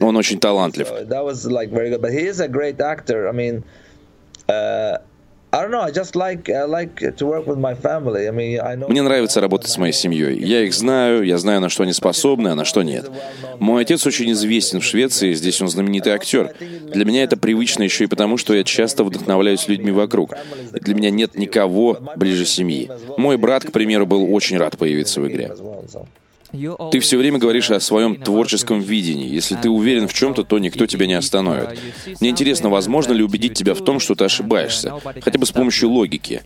Он 0.00 0.16
очень 0.16 0.40
талантлив. 0.40 0.88
Мне 8.88 9.02
нравится 9.02 9.40
работать 9.40 9.70
с 9.70 9.78
моей 9.78 9.92
семьей. 9.92 10.38
Я 10.38 10.62
их 10.62 10.72
знаю, 10.72 11.24
я 11.24 11.38
знаю, 11.38 11.60
на 11.60 11.68
что 11.68 11.82
они 11.82 11.92
способны, 11.92 12.48
а 12.48 12.54
на 12.54 12.64
что 12.64 12.82
нет. 12.82 13.10
Мой 13.58 13.82
отец 13.82 14.06
очень 14.06 14.30
известен 14.30 14.80
в 14.80 14.84
Швеции, 14.84 15.32
здесь 15.34 15.60
он 15.60 15.68
знаменитый 15.68 16.12
актер. 16.12 16.54
Для 16.60 17.04
меня 17.04 17.24
это 17.24 17.36
привычно 17.36 17.82
еще 17.82 18.04
и 18.04 18.06
потому, 18.06 18.36
что 18.36 18.54
я 18.54 18.62
часто 18.62 19.02
вдохновляюсь 19.02 19.66
людьми 19.66 19.90
вокруг. 19.90 20.34
И 20.74 20.80
для 20.80 20.94
меня 20.94 21.10
нет 21.10 21.36
никого 21.36 21.98
ближе 22.16 22.46
семьи. 22.46 22.88
Мой 23.16 23.36
брат, 23.36 23.64
к 23.64 23.72
примеру, 23.72 24.06
был 24.06 24.32
очень 24.32 24.56
рад 24.56 24.78
появиться 24.78 25.20
в 25.20 25.28
игре. 25.28 25.52
Ты 26.52 27.00
все 27.00 27.16
время 27.16 27.38
говоришь 27.38 27.70
о 27.70 27.80
своем 27.80 28.16
творческом 28.16 28.80
видении. 28.80 29.28
Если 29.28 29.56
ты 29.56 29.68
уверен 29.70 30.08
в 30.08 30.14
чем-то, 30.14 30.44
то 30.44 30.58
никто 30.58 30.86
тебя 30.86 31.06
не 31.06 31.14
остановит. 31.14 31.78
Мне 32.20 32.30
интересно, 32.30 32.68
возможно 32.70 33.12
ли 33.12 33.22
убедить 33.22 33.54
тебя 33.54 33.74
в 33.74 33.84
том, 33.84 34.00
что 34.00 34.14
ты 34.14 34.24
ошибаешься, 34.24 34.94
хотя 35.20 35.38
бы 35.38 35.46
с 35.46 35.52
помощью 35.52 35.90
логики. 35.90 36.42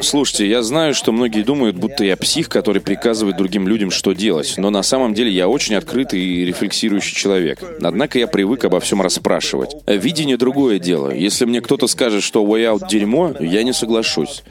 Слушайте, 0.00 0.48
я 0.48 0.62
знаю, 0.62 0.92
что 0.92 1.12
многие 1.12 1.42
думают, 1.42 1.76
будто 1.76 2.04
я 2.04 2.16
псих, 2.16 2.48
который 2.48 2.80
приказывает 2.80 3.36
другим 3.36 3.68
людям, 3.68 3.90
что 3.90 4.12
делать, 4.12 4.54
но 4.56 4.70
на 4.70 4.82
самом 4.82 5.14
деле 5.14 5.30
я 5.30 5.48
очень 5.48 5.76
открытый 5.76 6.20
и 6.20 6.44
рефлексирующий 6.44 7.14
человек. 7.14 7.60
Однако 7.80 8.18
я 8.18 8.26
привык 8.26 8.64
обо 8.64 8.80
всем 8.80 9.02
расспрашивать. 9.02 9.76
Видение— 9.86 10.36
другое 10.38 10.78
дело. 10.78 11.10
Если 11.10 11.44
мне 11.44 11.60
кто-то 11.60 11.86
скажет, 11.86 12.22
что 12.22 12.44
Way 12.44 12.74
Out— 12.74 12.88
дерьмо, 12.90 13.34
я 13.38 13.62
не 13.62 13.72
соглашусь. 13.72 14.42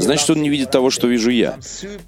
Значит, 0.00 0.30
он 0.30 0.42
не 0.42 0.50
видит 0.50 0.70
того, 0.70 0.90
что 0.90 1.06
вижу 1.06 1.30
я. 1.30 1.56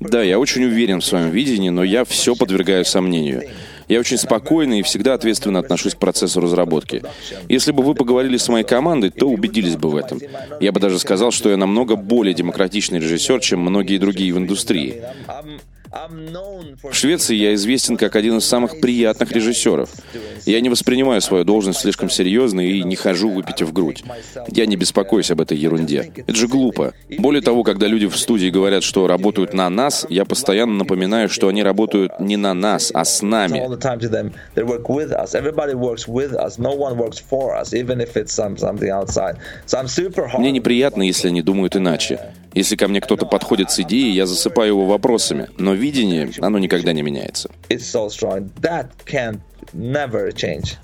Да, 0.00 0.22
я 0.22 0.38
очень 0.38 0.64
уверен 0.64 1.00
в 1.00 1.04
своем 1.04 1.30
видении, 1.30 1.70
но 1.70 1.82
я 1.82 2.04
все 2.04 2.34
подвергаю 2.34 2.84
сомнению. 2.84 3.42
Я 3.88 4.00
очень 4.00 4.18
спокойно 4.18 4.80
и 4.80 4.82
всегда 4.82 5.14
ответственно 5.14 5.58
отношусь 5.58 5.94
к 5.94 5.98
процессу 5.98 6.40
разработки. 6.40 7.02
Если 7.48 7.72
бы 7.72 7.82
вы 7.82 7.94
поговорили 7.94 8.36
с 8.36 8.48
моей 8.48 8.64
командой, 8.64 9.10
то 9.10 9.28
убедились 9.28 9.76
бы 9.76 9.90
в 9.90 9.96
этом. 9.96 10.20
Я 10.60 10.72
бы 10.72 10.80
даже 10.80 10.98
сказал, 10.98 11.30
что 11.30 11.50
я 11.50 11.56
намного 11.56 11.96
более 11.96 12.34
демократичный 12.34 12.98
режиссер, 12.98 13.40
чем 13.40 13.60
многие 13.60 13.98
другие 13.98 14.32
в 14.32 14.38
индустрии. 14.38 15.02
В 16.82 16.92
Швеции 16.92 17.34
я 17.36 17.54
известен 17.54 17.96
как 17.96 18.16
один 18.16 18.38
из 18.38 18.44
самых 18.44 18.80
приятных 18.80 19.32
режиссеров. 19.32 19.90
Я 20.46 20.60
не 20.60 20.68
воспринимаю 20.68 21.20
свою 21.20 21.44
должность 21.44 21.80
слишком 21.80 22.08
серьезно 22.08 22.60
и 22.60 22.84
не 22.84 22.94
хожу 22.94 23.30
выпитив 23.30 23.72
грудь. 23.72 24.04
Я 24.48 24.66
не 24.66 24.76
беспокоюсь 24.76 25.30
об 25.32 25.40
этой 25.40 25.56
ерунде. 25.56 26.12
Это 26.16 26.34
же 26.34 26.46
глупо. 26.46 26.94
Более 27.18 27.42
того, 27.42 27.64
когда 27.64 27.88
люди 27.88 28.06
в 28.06 28.16
студии 28.16 28.48
говорят, 28.48 28.84
что 28.84 29.08
работают 29.08 29.54
на 29.54 29.68
нас, 29.68 30.06
я 30.08 30.24
постоянно 30.24 30.74
напоминаю, 30.74 31.28
что 31.28 31.48
они 31.48 31.64
работают 31.64 32.20
не 32.20 32.36
на 32.36 32.54
нас, 32.54 32.92
а 32.94 33.04
с 33.04 33.22
нами. 33.22 33.60
Мне 40.38 40.52
неприятно, 40.52 41.02
если 41.02 41.28
они 41.28 41.42
думают 41.42 41.74
иначе. 41.74 42.20
Если 42.54 42.76
ко 42.76 42.88
мне 42.88 43.00
кто-то 43.00 43.26
подходит 43.26 43.70
с 43.72 43.80
идеей, 43.80 44.12
я 44.12 44.26
засыпаю 44.26 44.68
его 44.68 44.86
вопросами. 44.86 45.48
Но 45.58 45.74
видение, 45.74 46.30
оно 46.40 46.58
никогда 46.58 46.92
не 46.92 47.02
меняется. 47.02 47.50
Never 49.72 50.32
change. 50.32 50.76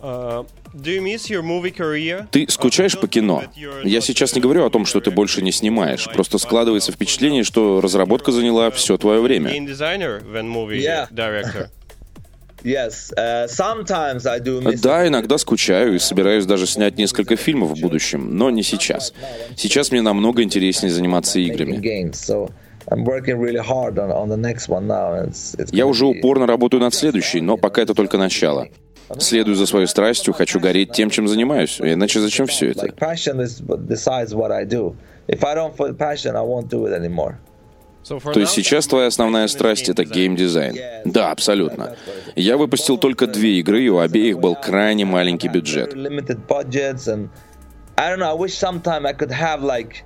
Uh, 0.00 0.44
do 0.74 0.90
you 0.92 1.02
miss 1.02 1.28
your 1.28 1.42
movie 1.42 1.74
career? 1.74 2.28
Ты 2.30 2.46
скучаешь 2.48 2.98
по 2.98 3.08
кино? 3.08 3.44
Я 3.84 4.00
сейчас 4.00 4.34
не 4.34 4.40
говорю 4.40 4.64
о 4.64 4.70
том, 4.70 4.86
что 4.86 5.00
ты 5.00 5.10
больше 5.10 5.42
не 5.42 5.50
снимаешь. 5.50 6.08
Просто 6.12 6.38
складывается 6.38 6.92
впечатление, 6.92 7.42
что 7.42 7.80
разработка 7.80 8.30
заняла 8.30 8.70
все 8.70 8.96
твое 8.96 9.20
время. 9.20 9.50
Yeah. 9.50 11.08
Yes. 12.64 13.12
Uh. 13.16 13.46
Да, 14.82 15.06
иногда 15.06 15.38
скучаю 15.38 15.94
и 15.94 15.98
собираюсь 16.00 16.44
даже 16.44 16.66
снять 16.66 16.98
несколько 16.98 17.36
фильмов 17.36 17.70
в 17.70 17.80
будущем, 17.80 18.36
но 18.36 18.50
не 18.50 18.64
сейчас. 18.64 19.14
Сейчас 19.56 19.92
мне 19.92 20.02
намного 20.02 20.42
интереснее 20.42 20.90
заниматься 20.90 21.38
играми. 21.38 21.76
Games. 22.90 22.96
So 22.96 22.96
I'm 22.96 23.04
working 23.04 23.38
really 23.38 23.60
hard 23.60 23.98
on, 23.98 24.10
on 24.10 24.28
the 24.28 24.36
next 24.36 24.68
one 24.68 24.86
now. 24.86 25.12
and 25.14 25.28
It's, 25.28 25.54
it's 25.58 25.72
Я 25.72 25.86
уже 25.86 26.06
упорно 26.06 26.46
работаю 26.46 26.80
над 26.80 26.94
следующей, 26.94 27.40
но 27.40 27.56
пока 27.56 27.82
это 27.82 27.94
только 27.94 28.18
начало. 28.18 28.68
Следую 29.18 29.56
за 29.56 29.66
своей 29.66 29.86
страстью, 29.86 30.34
хочу 30.34 30.60
гореть 30.60 30.92
тем, 30.92 31.08
чем 31.08 31.28
занимаюсь. 31.28 31.80
Иначе 31.80 32.20
зачем 32.20 32.46
все 32.46 32.70
это? 32.70 32.86
Like 32.86 32.96
passion 32.96 33.40
is 33.40 33.62
what 33.62 33.86
decides 33.86 34.34
what 34.34 34.50
I 34.50 34.64
do. 34.64 34.96
If 35.28 35.44
I 35.44 35.54
don't 35.54 35.74
feel 35.74 35.94
passion, 35.94 36.36
I 36.36 36.42
won't 36.42 36.68
do 36.68 36.86
it 36.86 36.92
anymore. 36.92 37.36
So 38.04 38.20
for 38.20 38.32
То 38.32 38.40
есть 38.40 38.52
сейчас 38.52 38.86
твоя 38.86 39.08
основная 39.08 39.48
страсть— 39.48 39.88
это 39.90 40.04
геймдизайн? 40.04 40.76
Да, 41.04 41.30
абсолютно. 41.30 41.96
Я 42.36 42.56
выпустил 42.56 42.98
только 42.98 43.26
две 43.26 43.58
игры, 43.60 43.82
и 43.82 43.88
у 43.88 43.98
обеих 43.98 44.38
был 44.38 44.54
крайне 44.54 45.04
маленький 45.04 45.48
бюджет. 45.48 45.94
Limited 45.94 46.46
budgets 46.46 47.06
and 47.08 47.28
I 47.96 48.10
don't 48.10 48.20
know. 48.20 48.30
I 48.30 48.34
wish 48.34 48.54
sometime 48.54 49.06
I 49.06 49.12
could 49.12 49.30
have 49.30 49.62
like. 49.62 50.04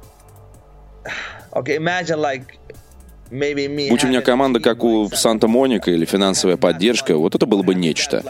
Будь 3.91 4.05
у 4.05 4.09
меня 4.09 4.21
команда, 4.21 4.61
как 4.61 4.85
у 4.85 5.09
Санта-Моника 5.09 5.91
или 5.91 6.05
финансовая 6.05 6.57
поддержка, 6.59 7.17
вот 7.17 7.35
это 7.35 7.47
было 7.47 7.63
бы 7.63 7.75
нечто. 7.75 8.23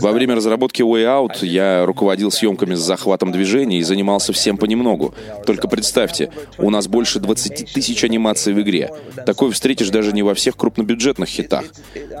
Во 0.00 0.12
время 0.12 0.34
разработки 0.34 0.82
Way 0.82 1.04
Out 1.04 1.46
я 1.46 1.86
руководил 1.86 2.32
съемками 2.32 2.74
с 2.74 2.80
захватом 2.80 3.30
движения 3.30 3.78
и 3.78 3.82
занимался 3.82 4.32
всем 4.32 4.56
понемногу. 4.56 5.14
Только 5.46 5.68
представьте, 5.68 6.30
у 6.58 6.70
нас 6.70 6.88
больше 6.88 7.20
20 7.20 7.72
тысяч 7.72 8.02
анимаций 8.04 8.52
в 8.52 8.60
игре. 8.60 8.90
Такое 9.24 9.52
встретишь 9.52 9.90
даже 9.90 10.12
не 10.12 10.22
во 10.22 10.34
всех 10.34 10.56
крупнобюджетных 10.56 11.28
хитах. 11.28 11.64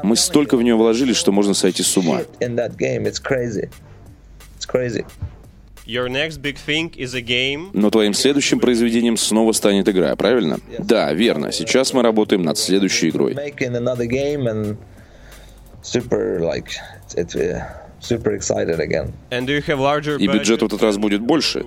Мы 0.04 0.14
столько 0.16 0.56
в 0.56 0.62
нее 0.62 0.76
вложили, 0.76 1.12
что 1.14 1.32
можно 1.32 1.54
сойти 1.54 1.82
с 1.82 1.96
ума. 1.96 2.20
It's 4.64 4.70
crazy. 4.70 5.04
Your 5.84 6.08
next 6.08 6.40
big 6.40 6.56
thing 6.56 6.94
is 6.96 7.14
a 7.14 7.20
game. 7.20 7.70
Но 7.74 7.90
твоим 7.90 8.14
следующим 8.14 8.58
произведением 8.60 9.18
снова 9.18 9.52
станет 9.52 9.86
игра, 9.90 10.16
правильно? 10.16 10.58
Да, 10.78 11.12
верно. 11.12 11.52
Сейчас 11.52 11.92
мы 11.92 12.02
работаем 12.02 12.42
над 12.42 12.56
следующей 12.56 13.10
игрой. 13.10 13.34
Super 15.82 16.40
like 16.40 16.70
it's 17.14 17.36
uh, 17.36 17.62
super 18.04 18.34
excited 18.34 18.80
again. 18.80 19.12
And 19.30 19.46
do 19.46 19.52
you 19.52 19.62
have 19.66 19.78
larger 19.78 20.16
И 20.18 20.26
бюджет 20.26 20.62
в 20.62 20.66
этот 20.66 20.82
раз 20.82 20.96
будет 20.96 21.20
больше. 21.20 21.64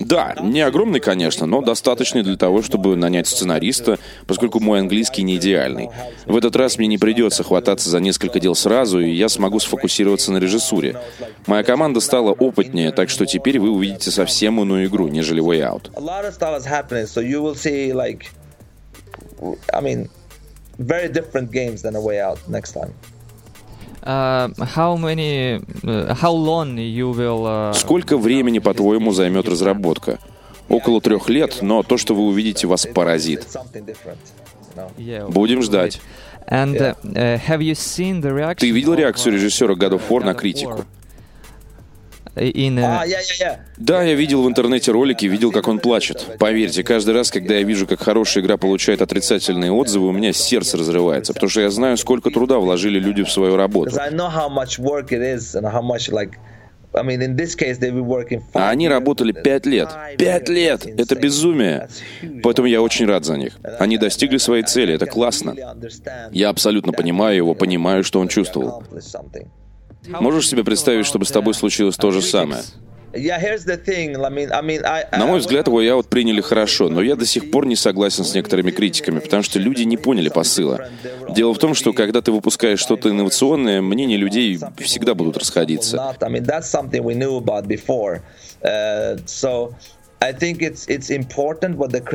Да, 0.00 0.34
не 0.40 0.60
огромный, 0.62 1.00
конечно, 1.00 1.46
но 1.46 1.60
достаточный 1.60 2.22
для 2.22 2.36
того, 2.36 2.62
чтобы 2.62 2.96
нанять 2.96 3.26
сценариста, 3.26 3.98
поскольку 4.26 4.60
мой 4.60 4.80
английский 4.80 5.22
не 5.22 5.36
идеальный. 5.36 5.90
В 6.26 6.36
этот 6.36 6.56
раз 6.56 6.78
мне 6.78 6.88
не 6.88 6.98
придется 6.98 7.42
хвататься 7.42 7.90
за 7.90 8.00
несколько 8.00 8.40
дел 8.40 8.54
сразу, 8.54 9.00
и 9.00 9.10
я 9.10 9.28
смогу 9.28 9.58
сфокусироваться 9.60 10.32
на 10.32 10.38
режиссуре. 10.38 11.00
Моя 11.46 11.62
команда 11.62 12.00
стала 12.00 12.32
опытнее, 12.32 12.92
так 12.92 13.10
что 13.10 13.26
теперь 13.26 13.58
вы 13.58 13.70
увидите 13.70 14.10
совсем 14.10 14.60
иную 14.60 14.86
игру, 14.86 15.08
нежели 15.08 15.42
Way 15.42 15.60
Out. 15.60 15.90
I 19.72 19.80
mean, 19.82 20.08
very 20.78 21.08
different 21.08 21.50
games 21.50 21.82
than 21.82 21.94
a 21.94 22.00
way 22.00 22.20
out 22.20 22.38
next 22.48 22.72
time. 22.72 22.94
Uh, 24.06 24.50
how 24.76 24.96
many? 24.96 25.60
Uh, 25.82 26.14
how 26.14 26.32
long 26.32 26.78
you 26.78 27.10
will? 27.10 27.44
Uh, 27.44 27.72
Сколько 27.74 28.16
времени, 28.16 28.60
по-твоему, 28.60 29.12
займет 29.12 29.48
разработка? 29.48 30.20
Около 30.68 31.00
трех 31.00 31.28
лет, 31.28 31.58
но 31.60 31.82
то, 31.82 31.96
что 31.96 32.14
вы 32.14 32.22
увидите, 32.26 32.68
вас 32.68 32.86
поразит. 32.86 33.46
Будем 35.28 35.62
ждать. 35.62 36.00
And 36.48 36.76
uh, 36.76 36.94
have 37.48 37.60
you 37.60 37.74
seen 37.74 38.20
the 38.20 38.32
reaction? 38.32 38.58
Ты 38.60 38.70
видел 38.70 38.94
реакцию 38.94 39.32
режиссера 39.34 39.74
God 39.74 39.94
of 39.94 40.02
War 40.08 40.24
на 40.24 40.34
критику? 40.34 40.84
Ah, 42.36 43.04
yeah, 43.06 43.18
yeah, 43.20 43.40
yeah. 43.40 43.58
Да, 43.78 44.02
я 44.02 44.14
видел 44.14 44.42
в 44.42 44.48
интернете 44.48 44.92
ролики, 44.92 45.24
видел, 45.24 45.52
как 45.52 45.68
он 45.68 45.78
плачет. 45.78 46.36
Поверьте, 46.38 46.84
каждый 46.84 47.14
раз, 47.14 47.30
когда 47.30 47.54
я 47.54 47.62
вижу, 47.62 47.86
как 47.86 48.00
хорошая 48.00 48.44
игра 48.44 48.58
получает 48.58 49.00
отрицательные 49.00 49.72
отзывы, 49.72 50.08
у 50.08 50.12
меня 50.12 50.34
сердце 50.34 50.76
разрывается, 50.76 51.32
потому 51.32 51.48
что 51.48 51.62
я 51.62 51.70
знаю, 51.70 51.96
сколько 51.96 52.30
труда 52.30 52.58
вложили 52.58 52.98
люди 52.98 53.22
в 53.24 53.30
свою 53.30 53.56
работу. 53.56 53.96
А 58.54 58.70
они 58.70 58.88
работали 58.88 59.32
пять 59.32 59.66
лет. 59.66 59.88
Пять 60.18 60.48
лет! 60.48 60.86
Это 60.86 61.14
безумие. 61.14 61.88
Поэтому 62.42 62.68
я 62.68 62.80
очень 62.82 63.06
рад 63.06 63.24
за 63.24 63.36
них. 63.36 63.58
Они 63.78 63.98
достигли 63.98 64.38
своей 64.38 64.62
цели, 64.62 64.94
это 64.94 65.06
классно. 65.06 65.54
Я 66.32 66.48
абсолютно 66.50 66.92
понимаю 66.92 67.36
его, 67.36 67.54
понимаю, 67.54 68.04
что 68.04 68.20
он 68.20 68.28
чувствовал. 68.28 68.82
Можешь 70.08 70.48
себе 70.48 70.64
представить, 70.64 71.06
чтобы 71.06 71.24
с 71.24 71.30
тобой 71.30 71.54
случилось 71.54 71.96
то 71.96 72.10
же 72.10 72.22
самое? 72.22 72.62
На 75.12 75.26
мой 75.26 75.38
взгляд, 75.38 75.68
его 75.68 75.80
я 75.80 75.96
вот 75.96 76.08
приняли 76.08 76.40
хорошо, 76.42 76.88
но 76.90 77.00
я 77.00 77.16
до 77.16 77.24
сих 77.24 77.50
пор 77.50 77.64
не 77.66 77.76
согласен 77.76 78.24
с 78.24 78.34
некоторыми 78.34 78.70
критиками, 78.70 79.20
потому 79.20 79.42
что 79.42 79.58
люди 79.58 79.84
не 79.84 79.96
поняли 79.96 80.28
посыла. 80.28 80.88
Дело 81.30 81.54
в 81.54 81.58
том, 81.58 81.74
что 81.74 81.92
когда 81.92 82.20
ты 82.20 82.30
выпускаешь 82.30 82.78
что-то 82.78 83.08
инновационное, 83.08 83.80
мнения 83.80 84.16
людей 84.16 84.58
всегда 84.78 85.14
будут 85.14 85.38
расходиться. 85.38 86.14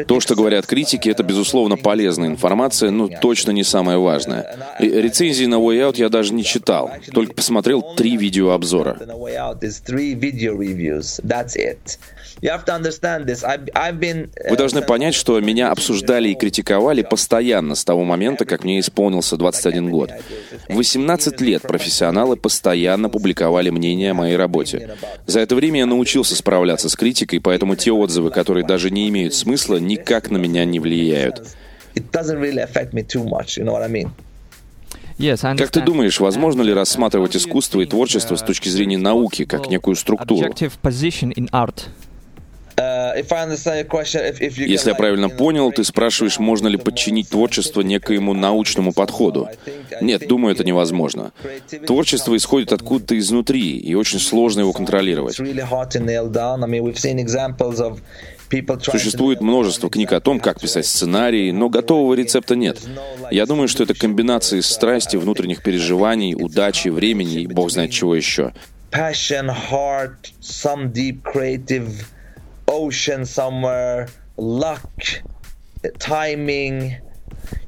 То, 0.08 0.20
что 0.20 0.36
говорят 0.36 0.66
критики, 0.66 1.10
это, 1.10 1.24
безусловно, 1.24 1.78
полезная 1.78 2.30
информация, 2.30 2.90
но 2.90 3.08
точно 3.08 3.52
не 3.52 3.64
самое 3.64 3.98
важное. 4.00 4.58
И 4.80 4.90
рецензии 4.90 5.46
на 5.46 5.56
Way 5.56 5.92
Out 5.92 5.98
я 5.98 6.10
даже 6.10 6.34
не 6.34 6.44
читал, 6.44 6.92
только 7.14 7.34
посмотрел 7.34 7.82
три 7.96 8.18
видеообзора. 8.18 8.98
Uh, 12.42 14.30
Вы 14.50 14.58
должны 14.58 14.82
понять, 14.82 15.14
что 15.16 15.40
меня 15.40 15.72
обсуждали 15.72 16.30
и 16.30 16.36
критиковали 16.36 17.02
постоянно 17.02 17.76
с 17.76 17.84
того 17.84 18.04
момента, 18.04 18.46
как 18.46 18.64
мне 18.64 18.80
исполнился 18.80 19.38
21 19.38 19.90
год. 19.90 20.12
18 20.70 21.42
лет 21.42 21.64
профессионалы 21.64 22.38
постоянно 22.38 23.10
публиковали 23.10 23.70
мнение 23.70 24.12
о 24.12 24.16
моей 24.16 24.38
работе. 24.38 24.96
За 25.26 25.40
это 25.40 25.56
время 25.56 25.80
я 25.82 25.86
научился 25.86 26.36
справляться 26.36 26.90
с 26.90 26.96
критикой, 26.96 27.42
поэтому 27.42 27.76
те 27.76 27.92
отзывы, 27.92 28.32
которые 28.32 28.66
даже 28.66 28.90
не 28.90 29.10
имеют 29.10 29.34
смысла, 29.34 29.78
никак 29.78 30.32
на 30.32 30.38
меня 30.38 30.66
не 30.66 30.80
влияют. 30.80 31.56
It 31.96 32.12
doesn't 32.12 32.40
really 32.40 32.64
affect 32.64 32.94
me 32.94 33.06
too 33.06 33.26
much. 33.26 33.58
You 33.58 33.66
know 33.66 33.74
what 33.74 33.84
I 33.84 33.90
mean? 33.90 34.12
Yes, 35.18 35.44
I 35.44 35.56
Как 35.56 35.70
ты 35.70 35.82
думаешь, 35.82 36.20
возможно 36.20 36.64
ли 36.64 36.74
рассматривать 36.74 37.36
искусство 37.36 37.82
и 37.82 37.86
творчество 37.86 38.36
с 38.36 38.42
точки 38.42 38.70
зрения 38.70 38.98
науки, 38.98 39.46
как 39.46 39.70
некую 39.70 39.96
структуру? 39.96 40.54
Если 43.16 44.90
can, 44.90 44.94
я 44.94 44.96
правильно 44.96 45.30
понял, 45.30 45.72
ты 45.72 45.84
спрашиваешь, 45.84 46.40
можно 46.40 46.68
ли 46.68 46.78
подчинить 46.78 47.30
творчество 47.30 47.82
некоему 47.82 48.34
научному 48.34 48.94
подходу. 48.94 49.50
Нет, 50.02 50.28
думаю, 50.28 50.54
это 50.56 50.64
невозможно. 50.64 51.32
Творчество 51.86 52.36
исходит 52.36 52.74
откуда-то 52.74 53.18
изнутри, 53.18 53.78
и 53.78 53.96
очень 53.96 54.20
сложно 54.20 54.62
его 54.62 54.74
контролировать. 54.74 55.40
Существует 58.84 59.42
множество 59.42 59.90
книг 59.90 60.12
о 60.12 60.20
том, 60.20 60.40
как 60.40 60.60
писать 60.60 60.86
сценарии, 60.86 61.52
но 61.52 61.70
готового 61.70 62.14
рецепта 62.14 62.56
нет. 62.56 62.80
Я 63.32 63.46
думаю, 63.46 63.68
что 63.68 63.84
это 63.84 63.94
комбинация 63.94 64.60
из 64.60 64.68
страсти, 64.68 65.16
внутренних 65.16 65.64
переживаний, 65.64 66.36
удачи, 66.36 66.90
времени 66.90 67.42
и 67.42 67.48
бог 67.48 67.72
знает 67.72 67.92
чего 67.92 68.16
еще. 68.16 68.54
passion, 68.92 69.48
heart, 69.48 70.32
some 70.42 70.92
deep 70.92 71.24
creative 71.24 72.06
ocean 72.72 73.26
somewhere, 73.26 74.08
luck, 74.38 74.82
timing. 76.00 76.96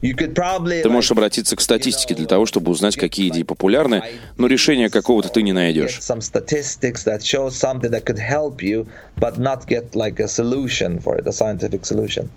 You 0.02 0.16
could 0.16 0.34
probably 0.34 0.82
Ты 0.82 0.90
можешь 0.90 1.12
обратиться 1.12 1.56
к 1.56 1.62
статистике 1.62 2.16
для 2.16 2.26
того, 2.26 2.46
чтобы 2.46 2.72
узнать, 2.72 2.96
какие 2.96 3.30
идеи 3.30 3.44
популярны, 3.44 4.04
но 4.38 4.48
решения 4.48 4.90
какого-то 4.90 5.30
ты 5.30 5.42
не 5.42 5.52
найдешь. 5.52 6.00
some 6.00 6.22
statistics 6.22 7.04
that 7.06 7.22
show 7.22 7.50
something 7.50 7.92
that 7.92 8.06
could 8.06 8.20
help 8.20 8.62
you, 8.62 8.88
but 9.18 9.38
not 9.38 9.66
get 9.68 9.94
like 9.94 10.20
a 10.20 10.28
solution 10.28 11.00
for 11.02 11.18
it, 11.18 11.28
a 11.28 11.32
scientific 11.32 11.86
solution 11.86 12.30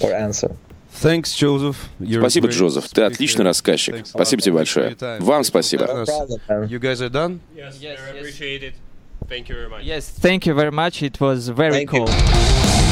or 0.00 0.12
answer. 0.12 0.50
Thanks, 1.00 1.34
Joseph. 1.34 1.76
You're 2.00 2.20
Спасибо, 2.20 2.48
Джозеф. 2.48 2.88
Ты 2.88 3.02
отличный 3.02 3.44
рассказчик. 3.44 4.06
Спасибо 4.06 4.42
тебе 4.42 4.54
большое. 4.54 4.96
Вам 5.20 5.44
спасибо. 5.44 5.84
No 5.84 6.04
problem, 6.04 6.40
man. 6.48 6.68
You 6.68 6.80
guys 6.80 7.00
are 7.00 7.10
done? 7.10 7.40
Yes, 7.54 7.74
I 7.82 8.18
appreciate 8.18 8.62
it. 8.62 8.74
Thank 9.28 9.48
you 9.48 9.54
very 9.56 9.68
much. 9.68 9.84
Yes, 9.84 10.08
thank 10.08 10.46
you 10.46 10.54
very 10.54 10.70
much. 10.70 11.02
It 11.02 11.20
was 11.20 11.48
very 11.48 11.84
Thank 11.84 11.92
you. 11.92 12.06
cool. 12.06 12.85